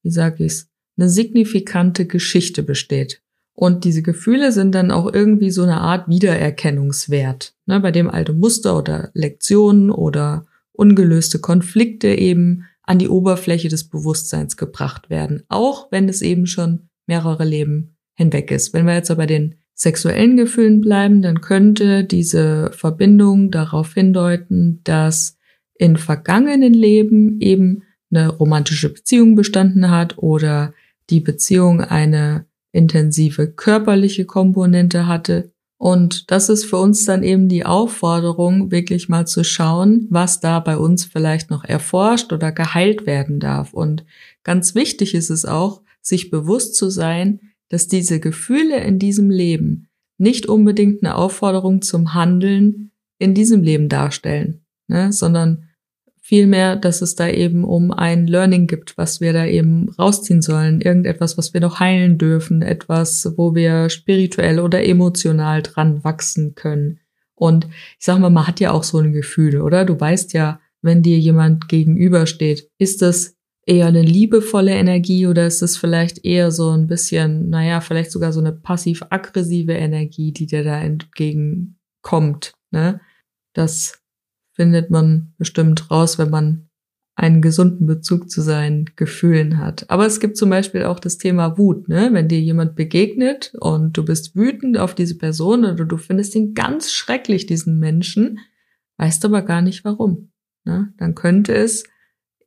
wie 0.03 0.11
sage 0.11 0.45
ich's, 0.45 0.69
eine 0.97 1.09
signifikante 1.09 2.07
Geschichte 2.07 2.63
besteht. 2.63 3.21
Und 3.61 3.83
diese 3.83 4.01
Gefühle 4.01 4.51
sind 4.51 4.73
dann 4.73 4.89
auch 4.89 5.13
irgendwie 5.13 5.51
so 5.51 5.61
eine 5.61 5.81
Art 5.81 6.09
Wiedererkennungswert, 6.09 7.53
ne, 7.67 7.79
bei 7.79 7.91
dem 7.91 8.09
alte 8.09 8.33
Muster 8.33 8.75
oder 8.75 9.11
Lektionen 9.13 9.91
oder 9.91 10.47
ungelöste 10.71 11.37
Konflikte 11.37 12.07
eben 12.07 12.65
an 12.81 12.97
die 12.97 13.07
Oberfläche 13.07 13.69
des 13.69 13.87
Bewusstseins 13.87 14.57
gebracht 14.57 15.11
werden, 15.11 15.43
auch 15.47 15.91
wenn 15.91 16.09
es 16.09 16.23
eben 16.23 16.47
schon 16.47 16.89
mehrere 17.05 17.45
Leben 17.45 17.97
hinweg 18.15 18.49
ist. 18.49 18.73
Wenn 18.73 18.87
wir 18.87 18.95
jetzt 18.95 19.11
aber 19.11 19.27
den 19.27 19.53
sexuellen 19.75 20.37
Gefühlen 20.37 20.81
bleiben, 20.81 21.21
dann 21.21 21.41
könnte 21.41 22.03
diese 22.03 22.71
Verbindung 22.73 23.51
darauf 23.51 23.93
hindeuten, 23.93 24.81
dass 24.85 25.37
in 25.75 25.97
vergangenen 25.97 26.73
Leben 26.73 27.39
eben 27.39 27.83
eine 28.09 28.29
romantische 28.29 28.91
Beziehung 28.91 29.35
bestanden 29.35 29.91
hat 29.91 30.17
oder 30.17 30.73
die 31.11 31.19
Beziehung 31.19 31.81
eine 31.81 32.47
intensive 32.71 33.51
körperliche 33.51 34.25
Komponente 34.25 35.07
hatte. 35.07 35.51
Und 35.77 36.29
das 36.29 36.49
ist 36.49 36.65
für 36.65 36.77
uns 36.77 37.05
dann 37.05 37.23
eben 37.23 37.49
die 37.49 37.65
Aufforderung, 37.65 38.69
wirklich 38.71 39.09
mal 39.09 39.25
zu 39.25 39.43
schauen, 39.43 40.05
was 40.11 40.39
da 40.39 40.59
bei 40.59 40.77
uns 40.77 41.05
vielleicht 41.05 41.49
noch 41.49 41.63
erforscht 41.63 42.31
oder 42.33 42.51
geheilt 42.51 43.07
werden 43.07 43.39
darf. 43.39 43.73
Und 43.73 44.05
ganz 44.43 44.75
wichtig 44.75 45.15
ist 45.15 45.31
es 45.31 45.43
auch, 45.43 45.81
sich 45.99 46.29
bewusst 46.29 46.75
zu 46.75 46.89
sein, 46.89 47.39
dass 47.69 47.87
diese 47.87 48.19
Gefühle 48.19 48.79
in 48.83 48.99
diesem 48.99 49.31
Leben 49.31 49.87
nicht 50.17 50.45
unbedingt 50.45 51.03
eine 51.03 51.15
Aufforderung 51.15 51.81
zum 51.81 52.13
Handeln 52.13 52.91
in 53.17 53.33
diesem 53.33 53.63
Leben 53.63 53.89
darstellen, 53.89 54.61
ne, 54.87 55.11
sondern 55.11 55.70
vielmehr, 56.31 56.77
dass 56.77 57.01
es 57.01 57.15
da 57.15 57.27
eben 57.27 57.65
um 57.65 57.91
ein 57.91 58.25
Learning 58.25 58.65
gibt, 58.65 58.97
was 58.97 59.19
wir 59.19 59.33
da 59.33 59.45
eben 59.45 59.89
rausziehen 59.99 60.41
sollen, 60.41 60.79
irgendetwas, 60.79 61.37
was 61.37 61.53
wir 61.53 61.59
noch 61.59 61.81
heilen 61.81 62.17
dürfen, 62.17 62.61
etwas, 62.61 63.33
wo 63.35 63.53
wir 63.53 63.89
spirituell 63.89 64.61
oder 64.61 64.81
emotional 64.81 65.61
dran 65.61 66.05
wachsen 66.05 66.55
können. 66.55 67.01
Und 67.35 67.65
ich 67.99 68.05
sag 68.05 68.19
mal, 68.19 68.29
man 68.29 68.47
hat 68.47 68.61
ja 68.61 68.71
auch 68.71 68.83
so 68.83 68.99
ein 68.99 69.11
Gefühl, 69.11 69.59
oder? 69.59 69.83
Du 69.83 69.99
weißt 69.99 70.31
ja, 70.31 70.61
wenn 70.81 71.03
dir 71.03 71.19
jemand 71.19 71.67
gegenübersteht, 71.67 72.69
ist 72.77 73.01
das 73.01 73.35
eher 73.65 73.87
eine 73.87 74.01
liebevolle 74.01 74.71
Energie 74.71 75.27
oder 75.27 75.45
ist 75.45 75.61
es 75.61 75.75
vielleicht 75.75 76.23
eher 76.23 76.51
so 76.51 76.69
ein 76.69 76.87
bisschen, 76.87 77.49
naja, 77.49 77.81
vielleicht 77.81 78.09
sogar 78.09 78.31
so 78.31 78.39
eine 78.39 78.53
passiv-aggressive 78.53 79.73
Energie, 79.73 80.31
die 80.31 80.45
dir 80.45 80.63
da 80.63 80.79
entgegenkommt, 80.79 82.53
ne? 82.71 83.01
Das 83.53 84.00
findet 84.53 84.89
man 84.89 85.33
bestimmt 85.37 85.89
raus, 85.89 86.17
wenn 86.17 86.29
man 86.29 86.69
einen 87.15 87.41
gesunden 87.41 87.85
Bezug 87.85 88.29
zu 88.29 88.41
seinen 88.41 88.85
Gefühlen 88.95 89.57
hat. 89.57 89.89
Aber 89.89 90.05
es 90.05 90.19
gibt 90.19 90.37
zum 90.37 90.49
Beispiel 90.49 90.85
auch 90.85 90.99
das 90.99 91.17
Thema 91.17 91.57
Wut, 91.57 91.87
ne? 91.87 92.09
Wenn 92.13 92.27
dir 92.27 92.39
jemand 92.39 92.75
begegnet 92.75 93.53
und 93.59 93.97
du 93.97 94.05
bist 94.05 94.35
wütend 94.35 94.77
auf 94.77 94.95
diese 94.95 95.17
Person 95.17 95.65
oder 95.65 95.85
du 95.85 95.97
findest 95.97 96.35
ihn 96.35 96.53
ganz 96.53 96.91
schrecklich, 96.91 97.45
diesen 97.45 97.79
Menschen, 97.79 98.39
weißt 98.97 99.25
aber 99.25 99.41
gar 99.41 99.61
nicht 99.61 99.83
warum. 99.83 100.31
Ne? 100.63 100.93
Dann 100.97 101.15
könnte 101.15 101.53
es 101.53 101.83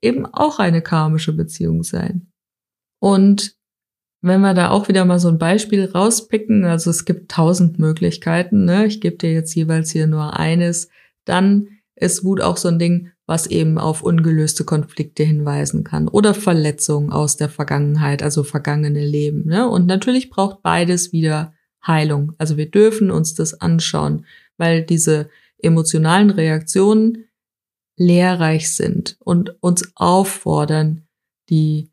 eben 0.01 0.27
auch 0.27 0.59
eine 0.59 0.83
karmische 0.83 1.33
Beziehung 1.33 1.83
sein. 1.83 2.31
Und 3.01 3.57
wenn 4.23 4.41
wir 4.41 4.55
da 4.55 4.71
auch 4.71 4.89
wieder 4.89 5.05
mal 5.05 5.19
so 5.19 5.29
ein 5.29 5.39
Beispiel 5.39 5.85
rauspicken, 5.85 6.65
also 6.65 6.91
es 6.91 7.05
gibt 7.05 7.31
tausend 7.31 7.79
Möglichkeiten, 7.79 8.65
ne? 8.65 8.87
ich 8.87 9.01
gebe 9.01 9.17
dir 9.17 9.33
jetzt 9.33 9.55
jeweils 9.55 9.91
hier 9.91 10.07
nur 10.07 10.39
eines, 10.39 10.89
dann 11.25 11.69
ist 11.97 12.25
Wut 12.25 12.41
auch 12.41 12.57
so 12.57 12.69
ein 12.69 12.79
Ding, 12.79 13.11
was 13.27 13.47
eben 13.47 13.79
auf 13.79 14.03
ungelöste 14.03 14.65
Konflikte 14.65 15.23
hinweisen 15.23 15.85
kann 15.85 16.09
oder 16.09 16.35
Verletzungen 16.35 17.13
aus 17.13 17.37
der 17.37 17.49
Vergangenheit, 17.49 18.23
also 18.23 18.43
vergangene 18.43 19.05
Leben. 19.05 19.47
Ne? 19.47 19.69
Und 19.69 19.87
natürlich 19.87 20.31
braucht 20.31 20.63
beides 20.63 21.13
wieder 21.13 21.55
Heilung. 21.87 22.33
Also 22.39 22.57
wir 22.57 22.71
dürfen 22.71 23.11
uns 23.11 23.35
das 23.35 23.61
anschauen, 23.61 24.27
weil 24.57 24.83
diese 24.83 25.29
emotionalen 25.59 26.31
Reaktionen 26.31 27.25
lehrreich 27.97 28.73
sind 28.75 29.17
und 29.21 29.57
uns 29.63 29.93
auffordern, 29.95 31.07
die 31.49 31.91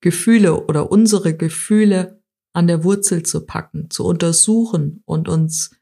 Gefühle 0.00 0.66
oder 0.66 0.90
unsere 0.90 1.36
Gefühle 1.36 2.22
an 2.52 2.66
der 2.66 2.84
Wurzel 2.84 3.22
zu 3.22 3.44
packen, 3.44 3.90
zu 3.90 4.04
untersuchen 4.04 5.02
und 5.04 5.28
uns 5.28 5.76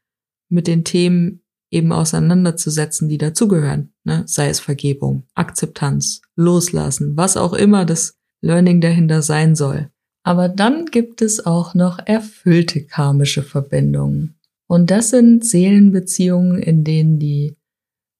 mit 0.49 0.67
den 0.67 0.83
Themen 0.83 1.41
eben 1.71 1.91
auseinanderzusetzen, 1.91 3.09
die 3.09 3.17
dazugehören, 3.17 3.93
ne? 4.03 4.23
sei 4.25 4.49
es 4.49 4.59
Vergebung, 4.59 5.23
Akzeptanz, 5.35 6.21
Loslassen, 6.35 7.15
was 7.15 7.37
auch 7.37 7.53
immer 7.53 7.85
das 7.85 8.17
Learning 8.41 8.81
dahinter 8.81 9.21
sein 9.21 9.55
soll. 9.55 9.89
Aber 10.23 10.49
dann 10.49 10.85
gibt 10.85 11.21
es 11.21 11.45
auch 11.45 11.73
noch 11.75 11.99
erfüllte 12.05 12.83
karmische 12.85 13.43
Verbindungen. 13.43 14.35
Und 14.67 14.91
das 14.91 15.09
sind 15.09 15.45
Seelenbeziehungen, 15.45 16.61
in 16.61 16.83
denen 16.83 17.19
die 17.19 17.55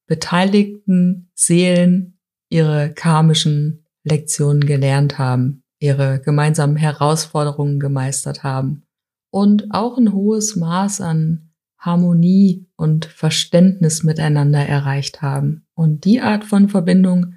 beteiligten 0.07 1.29
Seelen 1.35 2.17
ihre 2.49 2.91
karmischen 2.91 3.85
Lektionen 4.03 4.65
gelernt 4.65 5.19
haben, 5.19 5.63
ihre 5.79 6.19
gemeinsamen 6.19 6.77
Herausforderungen 6.77 7.79
gemeistert 7.79 8.43
haben 8.43 8.83
und 9.31 9.71
auch 9.71 9.97
ein 9.97 10.13
hohes 10.13 10.55
Maß 10.55 11.01
an 11.01 11.48
Harmonie 11.79 12.67
und 12.75 13.05
Verständnis 13.05 14.03
miteinander 14.03 14.59
erreicht 14.59 15.21
haben. 15.21 15.65
Und 15.73 16.05
die 16.05 16.19
Art 16.21 16.43
von 16.43 16.69
Verbindung 16.69 17.35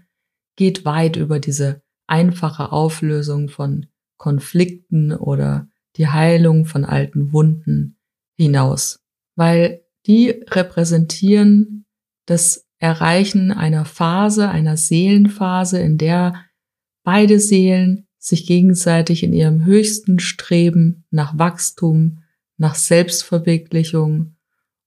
geht 0.57 0.85
weit 0.85 1.17
über 1.17 1.39
diese 1.39 1.83
einfache 2.07 2.73
Auflösung 2.73 3.49
von 3.49 3.87
Konflikten 4.19 5.13
oder 5.13 5.69
die 5.97 6.09
Heilung 6.09 6.65
von 6.65 6.85
alten 6.85 7.33
Wunden 7.33 7.99
hinaus, 8.37 9.01
weil 9.37 9.83
die 10.07 10.31
repräsentieren 10.49 11.87
das 12.27 12.67
Erreichen 12.79 13.53
einer 13.53 13.85
Phase, 13.85 14.49
einer 14.49 14.77
Seelenphase, 14.77 15.79
in 15.79 15.99
der 15.99 16.35
beide 17.05 17.39
Seelen 17.39 18.09
sich 18.19 18.47
gegenseitig 18.47 19.23
in 19.23 19.33
ihrem 19.33 19.65
höchsten 19.65 20.19
Streben 20.19 21.05
nach 21.11 21.39
Wachstum, 21.39 22.22
nach 22.57 22.75
Selbstverwirklichung 22.75 24.37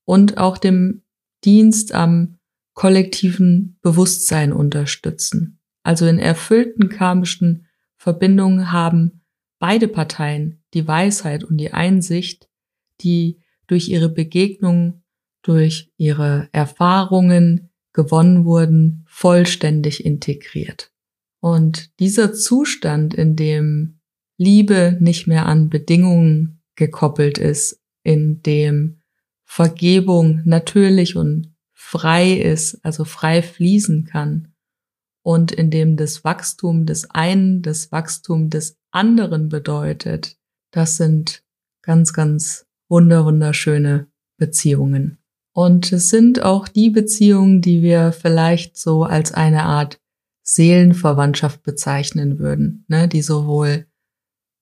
und 0.05 0.37
auch 0.37 0.57
dem 0.57 1.03
Dienst 1.43 1.93
am 1.93 2.37
kollektiven 2.73 3.77
Bewusstsein 3.81 4.51
unterstützen. 4.51 5.59
Also 5.83 6.05
in 6.07 6.19
erfüllten 6.19 6.89
karmischen 6.89 7.67
Verbindungen 7.97 8.71
haben 8.71 9.21
beide 9.59 9.87
Parteien 9.87 10.63
die 10.73 10.87
Weisheit 10.87 11.43
und 11.43 11.57
die 11.57 11.73
Einsicht, 11.73 12.49
die 13.01 13.41
durch 13.67 13.89
ihre 13.89 14.09
Begegnung 14.09 15.03
durch 15.45 15.91
ihre 15.97 16.49
Erfahrungen 16.53 17.69
gewonnen 17.93 18.45
wurden, 18.45 19.05
vollständig 19.07 20.03
integriert. 20.03 20.91
Und 21.39 21.99
dieser 21.99 22.33
Zustand, 22.33 23.13
in 23.13 23.35
dem 23.35 23.99
Liebe 24.37 24.97
nicht 24.99 25.27
mehr 25.27 25.45
an 25.45 25.69
Bedingungen 25.69 26.54
gekoppelt 26.75 27.37
ist, 27.37 27.81
in 28.03 28.41
dem 28.41 29.01
Vergebung 29.43 30.41
natürlich 30.45 31.15
und 31.15 31.53
frei 31.73 32.33
ist, 32.33 32.79
also 32.83 33.05
frei 33.05 33.41
fließen 33.41 34.05
kann, 34.05 34.55
und 35.25 35.51
in 35.51 35.71
dem 35.71 35.97
das 35.97 36.23
Wachstum 36.23 36.85
des 36.85 37.09
einen 37.09 37.63
das 37.63 37.91
Wachstum 37.91 38.51
des 38.51 38.77
anderen 38.91 39.49
bedeutet, 39.49 40.37
das 40.71 40.97
sind 40.97 41.43
ganz, 41.81 42.13
ganz 42.13 42.67
wunder, 42.89 43.25
wunderschöne 43.25 44.07
Beziehungen. 44.37 45.17
Und 45.51 45.91
es 45.91 46.09
sind 46.09 46.43
auch 46.43 46.67
die 46.67 46.91
Beziehungen, 46.91 47.61
die 47.61 47.81
wir 47.81 48.11
vielleicht 48.11 48.77
so 48.77 49.03
als 49.03 49.31
eine 49.31 49.63
Art 49.63 49.99
Seelenverwandtschaft 50.43 51.63
bezeichnen 51.63 52.37
würden, 52.37 52.85
ne, 52.87 53.07
die 53.07 53.23
sowohl 53.23 53.87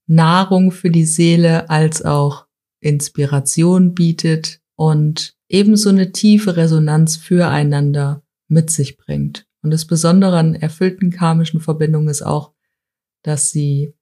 Nahrung 0.07 0.71
für 0.71 0.89
die 0.89 1.05
Seele 1.05 1.69
als 1.69 2.03
auch 2.03 2.47
Inspiration 2.79 3.93
bietet 3.93 4.59
und 4.75 5.35
ebenso 5.47 5.89
eine 5.89 6.11
tiefe 6.11 6.57
Resonanz 6.57 7.15
füreinander 7.15 8.23
mit 8.47 8.69
sich 8.69 8.97
bringt. 8.97 9.47
Und 9.61 9.71
das 9.71 9.85
Besondere 9.85 10.37
an 10.37 10.55
erfüllten 10.55 11.09
karmischen 11.09 11.61
Verbindungen 11.61 12.09
ist 12.09 12.21
auch, 12.21 12.53
dass 13.23 13.51
sie 13.51 13.93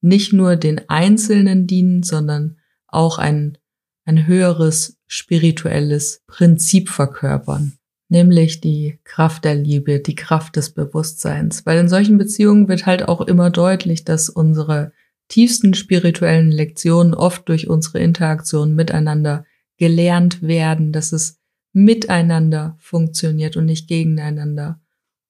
nicht 0.00 0.32
nur 0.32 0.56
den 0.56 0.88
Einzelnen 0.88 1.66
dienen, 1.66 2.02
sondern 2.02 2.58
auch 2.86 3.18
ein, 3.18 3.58
ein 4.04 4.26
höheres 4.26 4.98
spirituelles 5.06 6.22
Prinzip 6.26 6.88
verkörpern, 6.88 7.78
nämlich 8.08 8.60
die 8.60 9.00
Kraft 9.04 9.44
der 9.44 9.54
Liebe, 9.56 10.00
die 10.00 10.14
Kraft 10.14 10.56
des 10.56 10.70
Bewusstseins. 10.70 11.66
Weil 11.66 11.78
in 11.78 11.88
solchen 11.88 12.18
Beziehungen 12.18 12.68
wird 12.68 12.86
halt 12.86 13.08
auch 13.08 13.20
immer 13.22 13.50
deutlich, 13.50 14.04
dass 14.04 14.28
unsere 14.28 14.92
tiefsten 15.32 15.72
spirituellen 15.72 16.52
Lektionen 16.52 17.14
oft 17.14 17.48
durch 17.48 17.66
unsere 17.66 18.00
Interaktion 18.00 18.74
miteinander 18.74 19.46
gelernt 19.78 20.42
werden, 20.42 20.92
dass 20.92 21.12
es 21.12 21.40
miteinander 21.72 22.76
funktioniert 22.78 23.56
und 23.56 23.64
nicht 23.64 23.88
gegeneinander. 23.88 24.82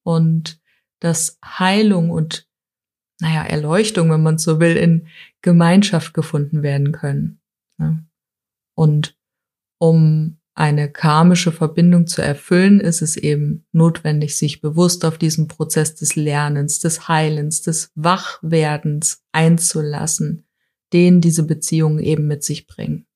Und 0.03 0.61
dass 0.99 1.39
Heilung 1.45 2.11
und, 2.11 2.49
naja, 3.21 3.45
Erleuchtung, 3.45 4.11
wenn 4.11 4.25
man 4.25 4.39
so 4.39 4.59
will, 4.59 4.77
in 4.77 5.07
Gemeinschaft 5.41 6.15
gefunden 6.15 6.65
werden 6.65 6.91
können. 6.91 7.41
Und 8.75 9.17
um 9.79 10.41
eine 10.55 10.91
karmische 10.91 11.51
Verbindung 11.51 12.07
zu 12.07 12.21
erfüllen, 12.21 12.81
ist 12.81 13.01
es 13.01 13.17
eben 13.17 13.65
notwendig, 13.73 14.37
sich 14.37 14.61
bewusst 14.61 15.05
auf 15.05 15.17
diesen 15.17 15.49
Prozess 15.49 15.95
des 15.95 16.15
Lernens, 16.15 16.81
des 16.81 17.09
Heilens, 17.09 17.63
des 17.63 17.91
Wachwerdens 17.95 19.23
einzulassen, 19.33 20.45
den 20.93 21.21
diese 21.21 21.45
Beziehungen 21.45 22.01
eben 22.01 22.27
mit 22.27 22.45
sich 22.45 22.67
bringen. 22.67 23.07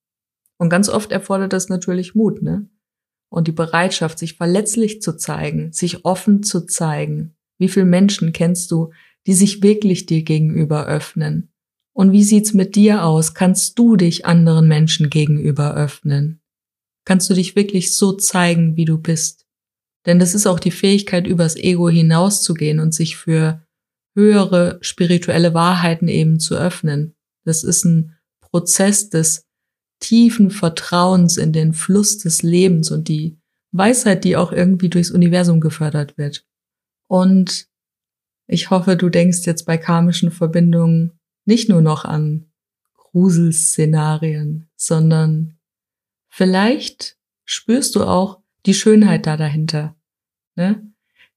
Und 0.56 0.70
ganz 0.70 0.88
oft 0.88 1.12
erfordert 1.12 1.52
das 1.52 1.68
natürlich 1.68 2.14
Mut, 2.14 2.42
ne? 2.42 2.68
Und 3.28 3.48
die 3.48 3.52
Bereitschaft, 3.52 4.18
sich 4.18 4.36
verletzlich 4.36 5.02
zu 5.02 5.16
zeigen, 5.16 5.72
sich 5.72 6.04
offen 6.04 6.42
zu 6.42 6.64
zeigen. 6.64 7.34
Wie 7.58 7.68
viele 7.68 7.84
Menschen 7.84 8.32
kennst 8.32 8.70
du, 8.70 8.92
die 9.26 9.34
sich 9.34 9.62
wirklich 9.62 10.06
dir 10.06 10.22
gegenüber 10.22 10.86
öffnen? 10.86 11.52
Und 11.92 12.12
wie 12.12 12.22
sieht's 12.22 12.54
mit 12.54 12.76
dir 12.76 13.04
aus? 13.04 13.34
Kannst 13.34 13.78
du 13.78 13.96
dich 13.96 14.24
anderen 14.24 14.68
Menschen 14.68 15.10
gegenüber 15.10 15.74
öffnen? 15.74 16.40
Kannst 17.06 17.30
du 17.30 17.34
dich 17.34 17.56
wirklich 17.56 17.96
so 17.96 18.12
zeigen, 18.12 18.76
wie 18.76 18.84
du 18.84 18.98
bist. 18.98 19.46
Denn 20.04 20.18
das 20.18 20.34
ist 20.34 20.46
auch 20.46 20.60
die 20.60 20.70
Fähigkeit, 20.70 21.26
übers 21.26 21.56
Ego 21.56 21.88
hinauszugehen 21.88 22.78
und 22.80 22.92
sich 22.92 23.16
für 23.16 23.64
höhere 24.14 24.78
spirituelle 24.82 25.54
Wahrheiten 25.54 26.08
eben 26.08 26.38
zu 26.38 26.56
öffnen. 26.56 27.14
Das 27.44 27.64
ist 27.64 27.84
ein 27.84 28.16
Prozess 28.40 29.08
des 29.08 29.46
tiefen 30.00 30.50
Vertrauens 30.50 31.36
in 31.36 31.52
den 31.52 31.72
Fluss 31.72 32.18
des 32.18 32.42
Lebens 32.42 32.90
und 32.90 33.08
die 33.08 33.38
Weisheit, 33.72 34.24
die 34.24 34.36
auch 34.36 34.52
irgendwie 34.52 34.88
durchs 34.88 35.10
Universum 35.10 35.60
gefördert 35.60 36.16
wird. 36.18 36.44
Und 37.08 37.68
ich 38.46 38.70
hoffe, 38.70 38.96
du 38.96 39.08
denkst 39.08 39.44
jetzt 39.44 39.64
bei 39.64 39.76
karmischen 39.76 40.30
Verbindungen 40.30 41.18
nicht 41.44 41.68
nur 41.68 41.80
noch 41.80 42.04
an 42.04 42.46
Gruselszenarien, 42.94 44.68
sondern 44.76 45.55
vielleicht 46.36 47.16
spürst 47.46 47.96
du 47.96 48.04
auch 48.04 48.42
die 48.66 48.74
Schönheit 48.74 49.26
da 49.26 49.38
dahinter. 49.38 49.96
Ne? 50.54 50.86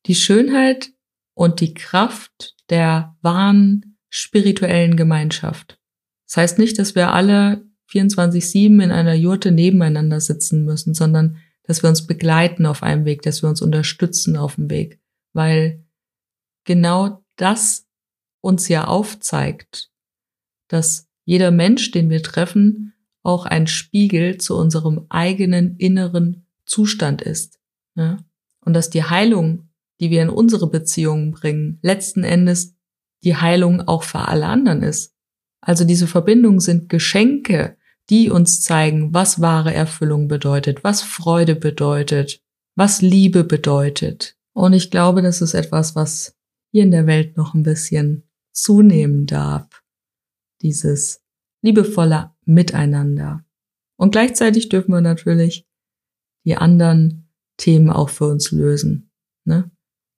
Die 0.07 0.15
Schönheit 0.15 0.91
und 1.35 1.61
die 1.61 1.73
Kraft 1.73 2.57
der 2.69 3.15
wahren 3.21 3.97
spirituellen 4.09 4.97
Gemeinschaft. 4.97 5.79
Das 6.27 6.35
heißt 6.35 6.59
nicht, 6.59 6.77
dass 6.79 6.95
wir 6.95 7.13
alle 7.13 7.63
24-7 7.89 8.83
in 8.83 8.91
einer 8.91 9.13
Jurte 9.13 9.53
nebeneinander 9.53 10.19
sitzen 10.19 10.65
müssen, 10.65 10.93
sondern 10.93 11.37
dass 11.63 11.81
wir 11.81 11.89
uns 11.89 12.05
begleiten 12.05 12.65
auf 12.65 12.83
einem 12.83 13.05
Weg, 13.05 13.21
dass 13.21 13.41
wir 13.41 13.47
uns 13.49 13.61
unterstützen 13.61 14.35
auf 14.35 14.55
dem 14.55 14.69
Weg, 14.69 14.99
weil 15.31 15.81
genau 16.65 17.23
das 17.37 17.87
uns 18.41 18.67
ja 18.67 18.83
aufzeigt, 18.83 19.91
dass 20.67 21.07
jeder 21.23 21.51
Mensch, 21.51 21.91
den 21.91 22.09
wir 22.09 22.21
treffen, 22.21 22.93
auch 23.23 23.45
ein 23.45 23.67
Spiegel 23.67 24.37
zu 24.37 24.57
unserem 24.57 25.05
eigenen 25.09 25.75
inneren 25.77 26.45
Zustand 26.65 27.21
ist. 27.21 27.59
Ja? 27.95 28.17
Und 28.63 28.73
dass 28.73 28.89
die 28.89 29.03
Heilung, 29.03 29.69
die 29.99 30.09
wir 30.09 30.21
in 30.21 30.29
unsere 30.29 30.69
Beziehungen 30.69 31.31
bringen, 31.31 31.79
letzten 31.81 32.23
Endes 32.23 32.75
die 33.23 33.35
Heilung 33.35 33.81
auch 33.87 34.03
für 34.03 34.27
alle 34.27 34.45
anderen 34.45 34.81
ist. 34.83 35.13
Also 35.61 35.83
diese 35.83 36.07
Verbindungen 36.07 36.59
sind 36.59 36.89
Geschenke, 36.89 37.75
die 38.09 38.29
uns 38.29 38.61
zeigen, 38.61 39.13
was 39.13 39.41
wahre 39.41 39.73
Erfüllung 39.73 40.27
bedeutet, 40.27 40.83
was 40.83 41.01
Freude 41.01 41.55
bedeutet, 41.55 42.41
was 42.75 43.01
Liebe 43.01 43.43
bedeutet. 43.43 44.37
Und 44.53 44.73
ich 44.73 44.89
glaube, 44.89 45.21
das 45.21 45.41
ist 45.41 45.53
etwas, 45.53 45.95
was 45.95 46.35
hier 46.71 46.83
in 46.83 46.91
der 46.91 47.07
Welt 47.07 47.37
noch 47.37 47.53
ein 47.53 47.63
bisschen 47.63 48.23
zunehmen 48.51 49.25
darf. 49.25 49.83
Dieses 50.61 51.21
liebevolle 51.61 52.31
Miteinander. 52.45 53.43
Und 53.97 54.11
gleichzeitig 54.11 54.69
dürfen 54.69 54.93
wir 54.93 55.01
natürlich 55.01 55.67
die 56.45 56.55
anderen 56.55 57.27
Themen 57.57 57.89
auch 57.89 58.09
für 58.09 58.27
uns 58.27 58.51
lösen. 58.51 59.11
Ne? 59.45 59.69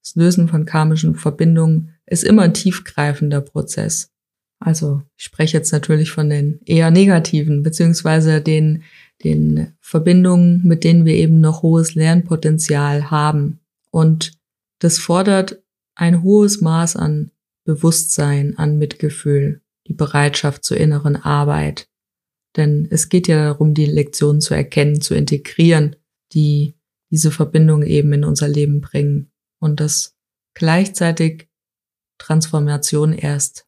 Das 0.03 0.15
Lösen 0.15 0.47
von 0.47 0.65
karmischen 0.65 1.15
Verbindungen 1.15 1.95
ist 2.05 2.23
immer 2.23 2.43
ein 2.43 2.53
tiefgreifender 2.53 3.41
Prozess. 3.41 4.11
Also 4.59 5.01
ich 5.17 5.23
spreche 5.23 5.57
jetzt 5.57 5.71
natürlich 5.71 6.11
von 6.11 6.29
den 6.29 6.59
eher 6.65 6.91
negativen, 6.91 7.63
beziehungsweise 7.63 8.41
den, 8.41 8.83
den 9.23 9.73
Verbindungen, 9.79 10.61
mit 10.63 10.83
denen 10.83 11.05
wir 11.05 11.15
eben 11.15 11.41
noch 11.41 11.63
hohes 11.63 11.95
Lernpotenzial 11.95 13.09
haben. 13.09 13.59
Und 13.89 14.33
das 14.79 14.99
fordert 14.99 15.63
ein 15.95 16.21
hohes 16.21 16.61
Maß 16.61 16.95
an 16.95 17.31
Bewusstsein, 17.63 18.57
an 18.57 18.77
Mitgefühl 18.77 19.60
die 19.87 19.93
Bereitschaft 19.93 20.63
zur 20.63 20.77
inneren 20.77 21.15
Arbeit. 21.15 21.87
Denn 22.57 22.87
es 22.89 23.09
geht 23.09 23.27
ja 23.27 23.45
darum, 23.45 23.73
die 23.73 23.85
Lektionen 23.85 24.41
zu 24.41 24.53
erkennen, 24.53 25.01
zu 25.01 25.15
integrieren, 25.15 25.95
die 26.33 26.75
diese 27.11 27.31
Verbindung 27.31 27.83
eben 27.83 28.13
in 28.13 28.23
unser 28.23 28.47
Leben 28.47 28.81
bringen 28.81 29.31
und 29.59 29.79
das 29.79 30.15
gleichzeitig 30.53 31.49
Transformation 32.17 33.13
erst 33.13 33.67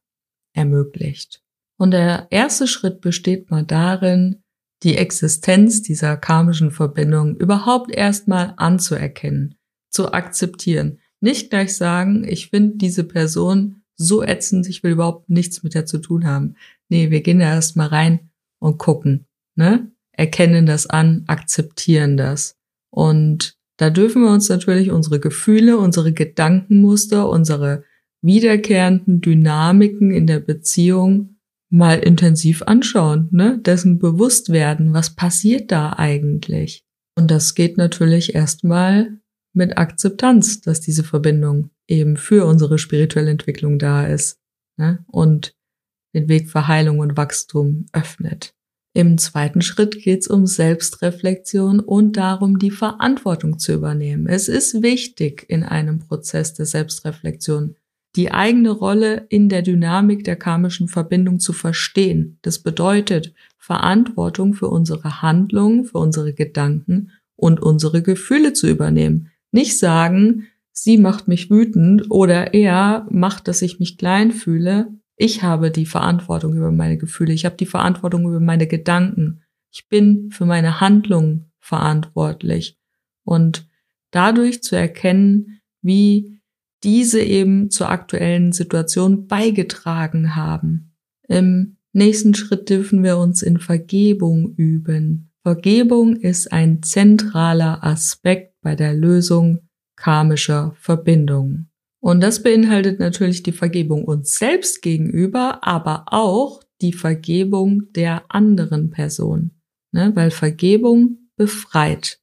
ermöglicht. 0.54 1.43
Und 1.78 1.91
der 1.91 2.28
erste 2.30 2.67
Schritt 2.67 3.02
besteht 3.02 3.49
mal 3.49 3.63
darin, 3.63 4.43
die 4.84 4.97
Existenz 4.97 5.82
dieser 5.82 6.17
karmischen 6.17 6.71
Verbindung 6.71 7.36
überhaupt 7.38 7.91
erstmal 7.91 8.54
anzuerkennen, 8.58 9.56
zu 9.89 10.12
akzeptieren. 10.12 10.99
Nicht 11.19 11.49
gleich 11.49 11.76
sagen, 11.76 12.26
ich 12.28 12.49
finde 12.49 12.78
diese 12.78 13.06
Person 13.06 13.83
so 13.95 14.23
ätzend, 14.23 14.67
ich 14.67 14.84
will 14.84 14.91
überhaupt 14.91 15.29
nichts 15.29 15.63
mit 15.63 15.75
der 15.75 15.86
zu 15.86 15.99
tun 15.99 16.25
haben. 16.25 16.56
Nee, 16.89 17.12
wir 17.12 17.21
gehen 17.21 17.39
da 17.39 17.45
erstmal 17.45 17.88
rein 17.88 18.32
und 18.60 18.77
gucken, 18.77 19.25
ne? 19.56 19.91
Erkennen 20.12 20.65
das 20.65 20.88
an, 20.88 21.23
akzeptieren 21.27 22.17
das. 22.17 22.56
Und 22.91 23.58
da 23.77 23.89
dürfen 23.89 24.21
wir 24.21 24.32
uns 24.32 24.49
natürlich 24.49 24.91
unsere 24.91 25.19
Gefühle, 25.19 25.77
unsere 25.77 26.13
Gedankenmuster, 26.13 27.27
unsere 27.27 27.84
wiederkehrenden 28.21 29.21
Dynamiken 29.21 30.12
in 30.12 30.27
der 30.27 30.39
Beziehung 30.39 31.38
mal 31.69 31.97
intensiv 31.97 32.62
anschauen, 32.62 33.29
ne? 33.32 33.58
Dessen 33.58 33.97
bewusst 33.97 34.49
werden, 34.49 34.93
was 34.93 35.15
passiert 35.15 35.71
da 35.71 35.93
eigentlich? 35.93 36.84
Und 37.17 37.32
das 37.32 37.56
geht 37.56 37.77
natürlich 37.77 38.36
erstmal 38.36 39.17
mit 39.53 39.77
Akzeptanz, 39.77 40.62
dass 40.62 40.82
diese 40.82 41.03
Verbindung 41.03 41.69
eben 41.88 42.17
für 42.17 42.46
unsere 42.46 42.78
spirituelle 42.78 43.32
Entwicklung 43.32 43.80
da 43.80 44.06
ist 44.06 44.39
ne? 44.78 45.04
und 45.08 45.56
den 46.13 46.30
Weg 46.30 46.50
für 46.50 46.67
Heilung 46.67 47.00
und 47.00 47.17
Wachstum 47.17 47.86
öffnet. 47.91 48.54
Im 48.96 49.17
zweiten 49.17 49.63
Schritt 49.63 50.04
geht 50.04 50.22
es 50.22 50.28
um 50.28 50.46
Selbstreflexion 50.46 51.80
und 51.80 52.15
darum, 52.15 52.60
die 52.60 52.69
Verantwortung 52.69 53.58
zu 53.58 53.74
übernehmen. 53.74 54.28
Es 54.28 54.48
ist 54.48 54.84
wichtig 54.84 55.46
in 55.48 55.63
einem 55.63 56.00
Prozess 56.00 56.54
der 56.54 56.67
Selbstreflexion, 56.67 57.76
die 58.15 58.32
eigene 58.32 58.69
Rolle 58.69 59.26
in 59.30 59.50
der 59.50 59.63
Dynamik 59.63 60.24
der 60.24 60.36
karmischen 60.36 60.88
Verbindung 60.88 61.39
zu 61.39 61.54
verstehen. 61.54 62.38
Das 62.43 62.60
bedeutet 62.60 63.34
Verantwortung 63.58 64.54
für 64.54 64.67
unsere 64.67 65.24
Handlungen, 65.24 65.86
für 65.86 65.98
unsere 65.98 66.34
Gedanken 66.34 67.12
und 67.36 67.60
unsere 67.60 68.04
Gefühle 68.04 68.54
zu 68.54 68.69
übernehmen. 68.69 69.32
Nicht 69.52 69.80
sagen, 69.80 70.48
sie 70.73 70.97
macht 70.97 71.27
mich 71.27 71.49
wütend 71.49 72.12
oder 72.12 72.53
er 72.53 73.07
macht, 73.09 73.47
dass 73.47 73.62
ich 73.62 73.79
mich 73.79 73.97
klein 73.97 74.31
fühle. 74.31 74.89
Ich 75.15 75.43
habe 75.43 75.71
die 75.71 75.86
Verantwortung 75.86 76.55
über 76.55 76.71
meine 76.71 76.97
Gefühle. 76.97 77.33
Ich 77.33 77.45
habe 77.45 77.55
die 77.55 77.67
Verantwortung 77.67 78.25
über 78.25 78.39
meine 78.39 78.67
Gedanken. 78.67 79.43
Ich 79.71 79.88
bin 79.88 80.31
für 80.31 80.45
meine 80.45 80.81
Handlungen 80.81 81.51
verantwortlich. 81.59 82.77
Und 83.23 83.67
dadurch 84.12 84.62
zu 84.63 84.75
erkennen, 84.75 85.62
wie 85.81 86.39
diese 86.83 87.21
eben 87.21 87.69
zur 87.69 87.89
aktuellen 87.89 88.51
Situation 88.51 89.27
beigetragen 89.27 90.36
haben. 90.36 90.93
Im 91.27 91.77
nächsten 91.93 92.33
Schritt 92.33 92.69
dürfen 92.69 93.03
wir 93.03 93.17
uns 93.17 93.41
in 93.41 93.59
Vergebung 93.59 94.53
üben. 94.55 95.31
Vergebung 95.43 96.15
ist 96.15 96.51
ein 96.51 96.83
zentraler 96.83 97.83
Aspekt 97.83 98.55
bei 98.62 98.75
der 98.75 98.93
Lösung 98.93 99.69
karmischer 100.04 100.76
Verbindungen. 100.78 101.70
Und 102.02 102.20
das 102.20 102.44
beinhaltet 102.44 103.00
natürlich 103.00 103.42
die 103.42 103.54
Vergebung 103.54 104.04
uns 104.04 104.36
selbst 104.36 104.82
gegenüber, 104.82 105.66
aber 105.66 106.08
auch 106.08 106.62
die 106.82 106.92
Vergebung 106.92 107.94
der 107.94 108.26
anderen 108.28 108.89
Person. 108.89 109.52
Ne? 109.94 110.12
Weil 110.13 110.30
Vergebung 110.30 111.30
befreit. 111.38 112.20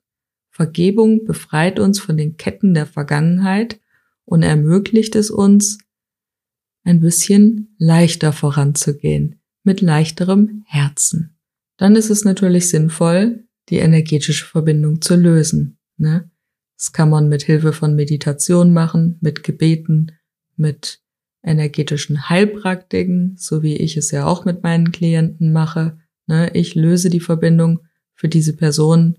Vergebung 0.50 1.24
befreit 1.24 1.78
uns 1.78 1.98
von 1.98 2.18
den 2.18 2.36
Ketten 2.36 2.74
der 2.74 2.84
Vergangenheit 2.84 3.80
und 4.26 4.42
ermöglicht 4.42 5.16
es 5.16 5.30
uns, 5.30 5.78
ein 6.84 7.00
bisschen 7.00 7.74
leichter 7.78 8.34
voranzugehen, 8.34 9.40
mit 9.64 9.80
leichterem 9.80 10.64
Herzen. 10.66 11.38
Dann 11.78 11.96
ist 11.96 12.10
es 12.10 12.26
natürlich 12.26 12.68
sinnvoll, 12.68 13.44
die 13.70 13.78
energetische 13.78 14.44
Verbindung 14.44 15.00
zu 15.00 15.16
lösen. 15.16 15.78
Ne? 15.96 16.30
Das 16.80 16.92
kann 16.92 17.10
man 17.10 17.28
mit 17.28 17.42
Hilfe 17.42 17.74
von 17.74 17.94
Meditation 17.94 18.72
machen, 18.72 19.18
mit 19.20 19.44
Gebeten, 19.44 20.12
mit 20.56 21.02
energetischen 21.42 22.30
Heilpraktiken, 22.30 23.34
so 23.36 23.62
wie 23.62 23.76
ich 23.76 23.98
es 23.98 24.10
ja 24.12 24.24
auch 24.24 24.46
mit 24.46 24.62
meinen 24.62 24.90
Klienten 24.90 25.52
mache. 25.52 25.98
Ne? 26.26 26.50
Ich 26.54 26.74
löse 26.74 27.10
die 27.10 27.20
Verbindung 27.20 27.80
für 28.14 28.28
diese 28.28 28.56
Person 28.56 29.18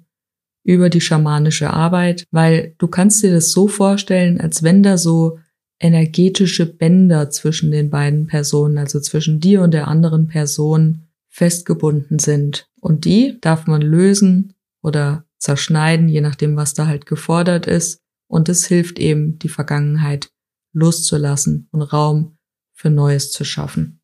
über 0.64 0.90
die 0.90 1.02
schamanische 1.02 1.70
Arbeit, 1.70 2.26
weil 2.32 2.74
du 2.80 2.88
kannst 2.88 3.22
dir 3.22 3.32
das 3.32 3.52
so 3.52 3.68
vorstellen, 3.68 4.42
als 4.42 4.64
wenn 4.64 4.82
da 4.82 4.98
so 4.98 5.38
energetische 5.80 6.66
Bänder 6.66 7.30
zwischen 7.30 7.70
den 7.70 7.92
beiden 7.92 8.26
Personen, 8.26 8.80
also 8.80 9.00
zwischen 9.00 9.40
dir 9.40 9.62
und 9.62 9.72
der 9.72 9.88
anderen 9.88 10.28
Person 10.28 11.04
festgebunden 11.30 12.18
sind. 12.18 12.68
Und 12.80 13.06
die 13.06 13.38
darf 13.40 13.68
man 13.68 13.84
lösen 13.84 14.56
oder 14.82 15.26
zerschneiden, 15.42 16.08
je 16.08 16.22
nachdem, 16.22 16.56
was 16.56 16.74
da 16.74 16.88
halt 16.88 17.06
gefordert 17.06 17.68
ist. 17.68 18.00
Und 18.28 18.48
es 18.48 18.66
hilft 18.66 19.00
eben, 19.00 19.40
die 19.40 19.50
Vergangenheit 19.50 20.32
loszulassen 20.72 21.68
und 21.72 21.82
Raum 21.82 22.38
für 22.74 22.90
Neues 22.90 23.32
zu 23.32 23.44
schaffen. 23.44 24.02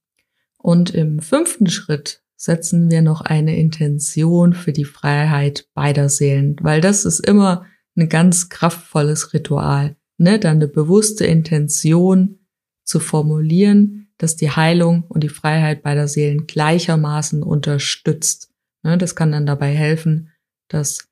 Und 0.58 0.93
im 0.93 1.19
fünften 1.19 1.67
Schritt 1.67 2.23
setzen 2.36 2.91
wir 2.91 3.02
noch 3.02 3.21
eine 3.21 3.58
Intention 3.58 4.54
für 4.54 4.73
die 4.73 4.86
Freiheit 4.86 5.69
beider 5.73 6.10
Seelen, 6.10 6.58
weil 6.62 6.82
das 6.82 7.06
ist 7.06 7.19
immer 7.19 7.65
ein 7.95 8.10
ganz 8.10 8.50
kraftvolles 8.50 9.34
Ritual, 9.34 9.95
ne? 10.17 10.39
Dann 10.39 10.58
eine 10.58 10.67
bewusste 10.67 11.26
Intention 11.26 12.39
zu 12.84 13.00
formulieren, 13.00 14.10
dass 14.17 14.36
die 14.36 14.52
Heilung 14.52 15.04
und 15.08 15.23
die 15.23 15.30
Freiheit 15.30 15.84
beider 15.84 16.08
Seelen 16.08 16.47
gleichermaßen 16.47 17.43
unterstützt. 17.43 18.52
Ne? 18.84 18.97
Das 18.97 19.15
kann 19.15 19.32
dann 19.32 19.45
dabei 19.45 19.73
helfen, 19.73 20.32
dass 20.69 21.07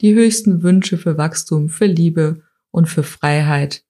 die 0.00 0.14
höchsten 0.14 0.62
Wünsche 0.62 0.98
für 0.98 1.16
Wachstum, 1.16 1.68
für 1.68 1.86
Liebe 1.86 2.42
und 2.70 2.86
für 2.86 3.02
Freiheit 3.02 3.82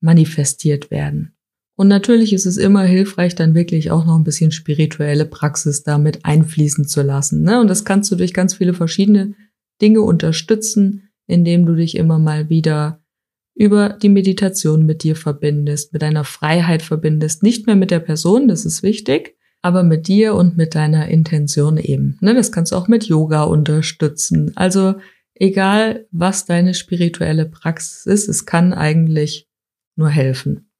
manifestiert 0.00 0.90
werden. 0.90 1.32
Und 1.76 1.88
natürlich 1.88 2.32
ist 2.32 2.46
es 2.46 2.56
immer 2.56 2.84
hilfreich, 2.84 3.34
dann 3.34 3.54
wirklich 3.54 3.90
auch 3.90 4.06
noch 4.06 4.16
ein 4.16 4.24
bisschen 4.24 4.50
spirituelle 4.50 5.26
Praxis 5.26 5.82
damit 5.82 6.24
einfließen 6.24 6.88
zu 6.88 7.02
lassen. 7.02 7.42
Ne? 7.42 7.60
Und 7.60 7.68
das 7.68 7.84
kannst 7.84 8.10
du 8.10 8.16
durch 8.16 8.32
ganz 8.32 8.54
viele 8.54 8.72
verschiedene 8.72 9.34
Dinge 9.82 10.00
unterstützen, 10.00 11.10
indem 11.26 11.66
du 11.66 11.74
dich 11.74 11.96
immer 11.96 12.18
mal 12.18 12.48
wieder 12.48 13.00
über 13.54 13.90
die 13.90 14.08
Meditation 14.08 14.86
mit 14.86 15.02
dir 15.02 15.16
verbindest, 15.16 15.92
mit 15.92 16.02
deiner 16.02 16.24
Freiheit 16.24 16.82
verbindest, 16.82 17.42
nicht 17.42 17.66
mehr 17.66 17.76
mit 17.76 17.90
der 17.90 18.00
Person, 18.00 18.48
das 18.48 18.64
ist 18.64 18.82
wichtig, 18.82 19.36
aber 19.62 19.82
mit 19.82 20.08
dir 20.08 20.34
und 20.34 20.56
mit 20.56 20.74
deiner 20.74 21.08
Intention 21.08 21.76
eben. 21.78 22.18
Ne? 22.20 22.34
Das 22.34 22.52
kannst 22.52 22.72
du 22.72 22.76
auch 22.76 22.88
mit 22.88 23.04
Yoga 23.04 23.44
unterstützen. 23.44 24.52
Also 24.56 24.94
egal, 25.40 26.06
was 26.10 26.44
deine 26.44 26.74
spirituelle 26.74 27.46
Praxis 27.46 28.06
ist, 28.06 28.28
es 28.28 28.46
kann 28.46 28.72
eigentlich 28.72 29.48
nur 29.96 30.10
helfen 30.10 30.70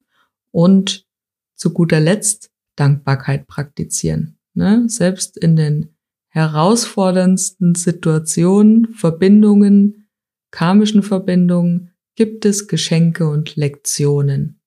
und 0.51 1.07
zu 1.55 1.73
guter 1.73 2.01
Letzt 2.01 2.51
Dankbarkeit 2.77 3.47
praktizieren. 3.47 4.39
Ne? 4.55 4.85
Selbst 4.89 5.37
in 5.37 5.57
den 5.57 5.95
herausforderndsten 6.29 7.75
Situationen, 7.75 8.93
Verbindungen, 8.93 10.09
karmischen 10.51 11.03
Verbindungen 11.03 11.93
gibt 12.15 12.45
es 12.45 12.69
Geschenke 12.69 13.29
und 13.29 13.57
Lektionen. 13.57 14.61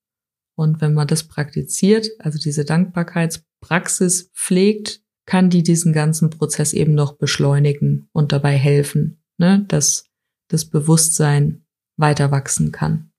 Und 0.55 0.81
wenn 0.81 0.93
man 0.93 1.07
das 1.07 1.23
praktiziert, 1.23 2.07
also 2.19 2.37
diese 2.37 2.65
Dankbarkeitspraxis 2.65 4.31
pflegt, 4.33 5.01
kann 5.25 5.49
die 5.49 5.61
diesen 5.63 5.93
ganzen 5.93 6.31
Prozess 6.31 6.73
eben 6.73 6.95
noch 6.95 7.13
beschleunigen 7.13 8.09
und 8.13 8.31
dabei 8.31 8.57
helfen, 8.57 9.18
ne, 9.39 9.65
dass 9.67 10.05
das 10.47 10.65
Bewusstsein 10.65 11.65
weiter 11.97 12.31
wachsen 12.31 12.71
kann. 12.71 13.11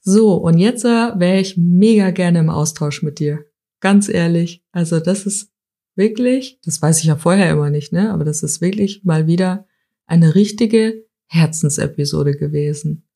So, 0.00 0.34
und 0.34 0.58
jetzt 0.58 0.84
äh, 0.84 1.18
wäre 1.18 1.40
ich 1.40 1.56
mega 1.56 2.10
gerne 2.10 2.38
im 2.38 2.50
Austausch 2.50 3.02
mit 3.02 3.18
dir. 3.18 3.44
Ganz 3.80 4.08
ehrlich. 4.08 4.62
Also 4.72 5.00
das 5.00 5.26
ist 5.26 5.50
wirklich, 5.94 6.58
das 6.64 6.80
weiß 6.80 7.00
ich 7.00 7.06
ja 7.06 7.16
vorher 7.16 7.50
immer 7.50 7.70
nicht, 7.70 7.92
ne? 7.92 8.12
Aber 8.12 8.24
das 8.24 8.42
ist 8.42 8.60
wirklich 8.60 9.04
mal 9.04 9.26
wieder 9.26 9.66
eine 10.06 10.34
richtige 10.34 11.04
Herzensepisode 11.26 12.32
gewesen. 12.32 13.06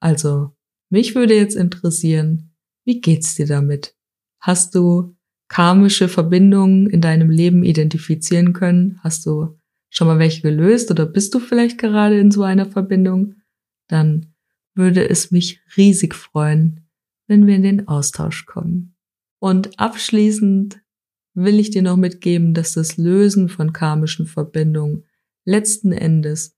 Also, 0.00 0.52
mich 0.90 1.14
würde 1.14 1.34
jetzt 1.34 1.56
interessieren, 1.56 2.52
wie 2.84 3.00
geht's 3.00 3.34
dir 3.34 3.46
damit? 3.46 3.96
Hast 4.40 4.74
du 4.74 5.16
karmische 5.48 6.08
Verbindungen 6.08 6.88
in 6.88 7.00
deinem 7.00 7.30
Leben 7.30 7.64
identifizieren 7.64 8.52
können? 8.52 9.00
Hast 9.02 9.26
du 9.26 9.58
schon 9.96 10.08
mal 10.08 10.18
welche 10.18 10.42
gelöst 10.42 10.90
oder 10.90 11.06
bist 11.06 11.34
du 11.34 11.38
vielleicht 11.38 11.78
gerade 11.78 12.18
in 12.20 12.30
so 12.30 12.42
einer 12.42 12.66
Verbindung? 12.66 13.36
Dann 13.88 14.34
würde 14.74 15.08
es 15.08 15.30
mich 15.30 15.60
riesig 15.76 16.14
freuen, 16.14 16.86
wenn 17.28 17.46
wir 17.46 17.56
in 17.56 17.62
den 17.62 17.88
Austausch 17.88 18.44
kommen. 18.44 18.94
Und 19.40 19.78
abschließend 19.78 20.80
will 21.34 21.58
ich 21.58 21.70
dir 21.70 21.82
noch 21.82 21.96
mitgeben, 21.96 22.52
dass 22.52 22.74
das 22.74 22.98
Lösen 22.98 23.48
von 23.48 23.72
karmischen 23.72 24.26
Verbindungen 24.26 25.04
letzten 25.46 25.92
Endes 25.92 26.56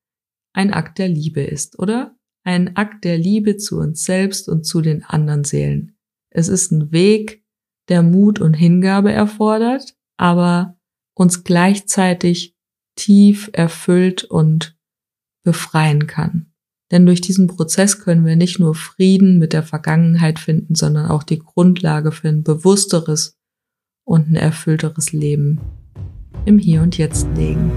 ein 0.52 0.72
Akt 0.72 0.98
der 0.98 1.08
Liebe 1.08 1.42
ist, 1.42 1.78
oder? 1.78 2.16
Ein 2.42 2.76
Akt 2.76 3.04
der 3.04 3.18
Liebe 3.18 3.56
zu 3.56 3.78
uns 3.78 4.04
selbst 4.04 4.48
und 4.48 4.64
zu 4.64 4.80
den 4.80 5.04
anderen 5.04 5.44
Seelen. 5.44 5.96
Es 6.30 6.48
ist 6.48 6.72
ein 6.72 6.90
Weg, 6.90 7.44
der 7.88 8.02
Mut 8.02 8.40
und 8.40 8.54
Hingabe 8.54 9.12
erfordert, 9.12 9.96
aber 10.16 10.76
uns 11.14 11.44
gleichzeitig 11.44 12.57
tief 12.98 13.48
erfüllt 13.52 14.24
und 14.24 14.76
befreien 15.44 16.06
kann. 16.06 16.52
Denn 16.90 17.06
durch 17.06 17.20
diesen 17.20 17.46
Prozess 17.46 18.00
können 18.00 18.26
wir 18.26 18.36
nicht 18.36 18.58
nur 18.58 18.74
Frieden 18.74 19.38
mit 19.38 19.52
der 19.52 19.62
Vergangenheit 19.62 20.38
finden, 20.38 20.74
sondern 20.74 21.06
auch 21.06 21.22
die 21.22 21.38
Grundlage 21.38 22.12
für 22.12 22.28
ein 22.28 22.42
bewussteres 22.42 23.38
und 24.04 24.30
ein 24.30 24.36
erfüllteres 24.36 25.12
Leben 25.12 25.60
im 26.44 26.58
Hier 26.58 26.82
und 26.82 26.96
Jetzt 26.96 27.28
legen. 27.36 27.70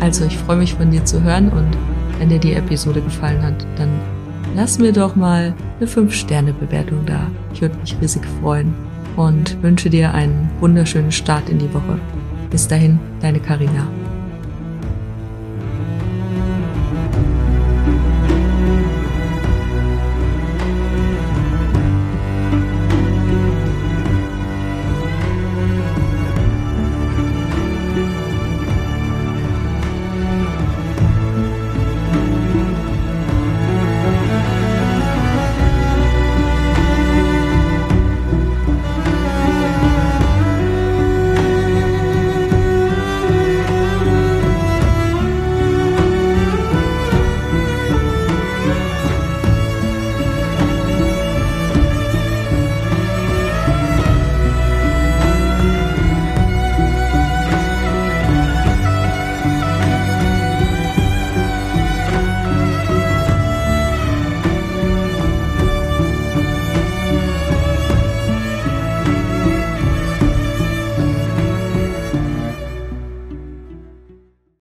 Also 0.00 0.24
ich 0.26 0.36
freue 0.36 0.58
mich 0.58 0.74
von 0.74 0.90
dir 0.90 1.04
zu 1.04 1.22
hören 1.22 1.48
und 1.48 1.76
wenn 2.18 2.28
dir 2.28 2.38
die 2.38 2.52
Episode 2.52 3.00
gefallen 3.00 3.42
hat, 3.42 3.66
dann 3.76 3.88
lass 4.54 4.78
mir 4.78 4.92
doch 4.92 5.16
mal 5.16 5.54
eine 5.78 5.88
5-Sterne-Bewertung 5.88 7.06
da. 7.06 7.30
Ich 7.52 7.62
würde 7.62 7.76
mich 7.78 7.96
riesig 8.00 8.24
freuen 8.40 8.74
und 9.16 9.60
wünsche 9.62 9.88
dir 9.90 10.12
einen 10.12 10.50
wunderschönen 10.60 11.12
Start 11.12 11.48
in 11.48 11.58
die 11.58 11.72
Woche. 11.72 11.98
Bis 12.50 12.68
dahin, 12.68 13.00
deine 13.20 13.40
Karina. 13.40 13.88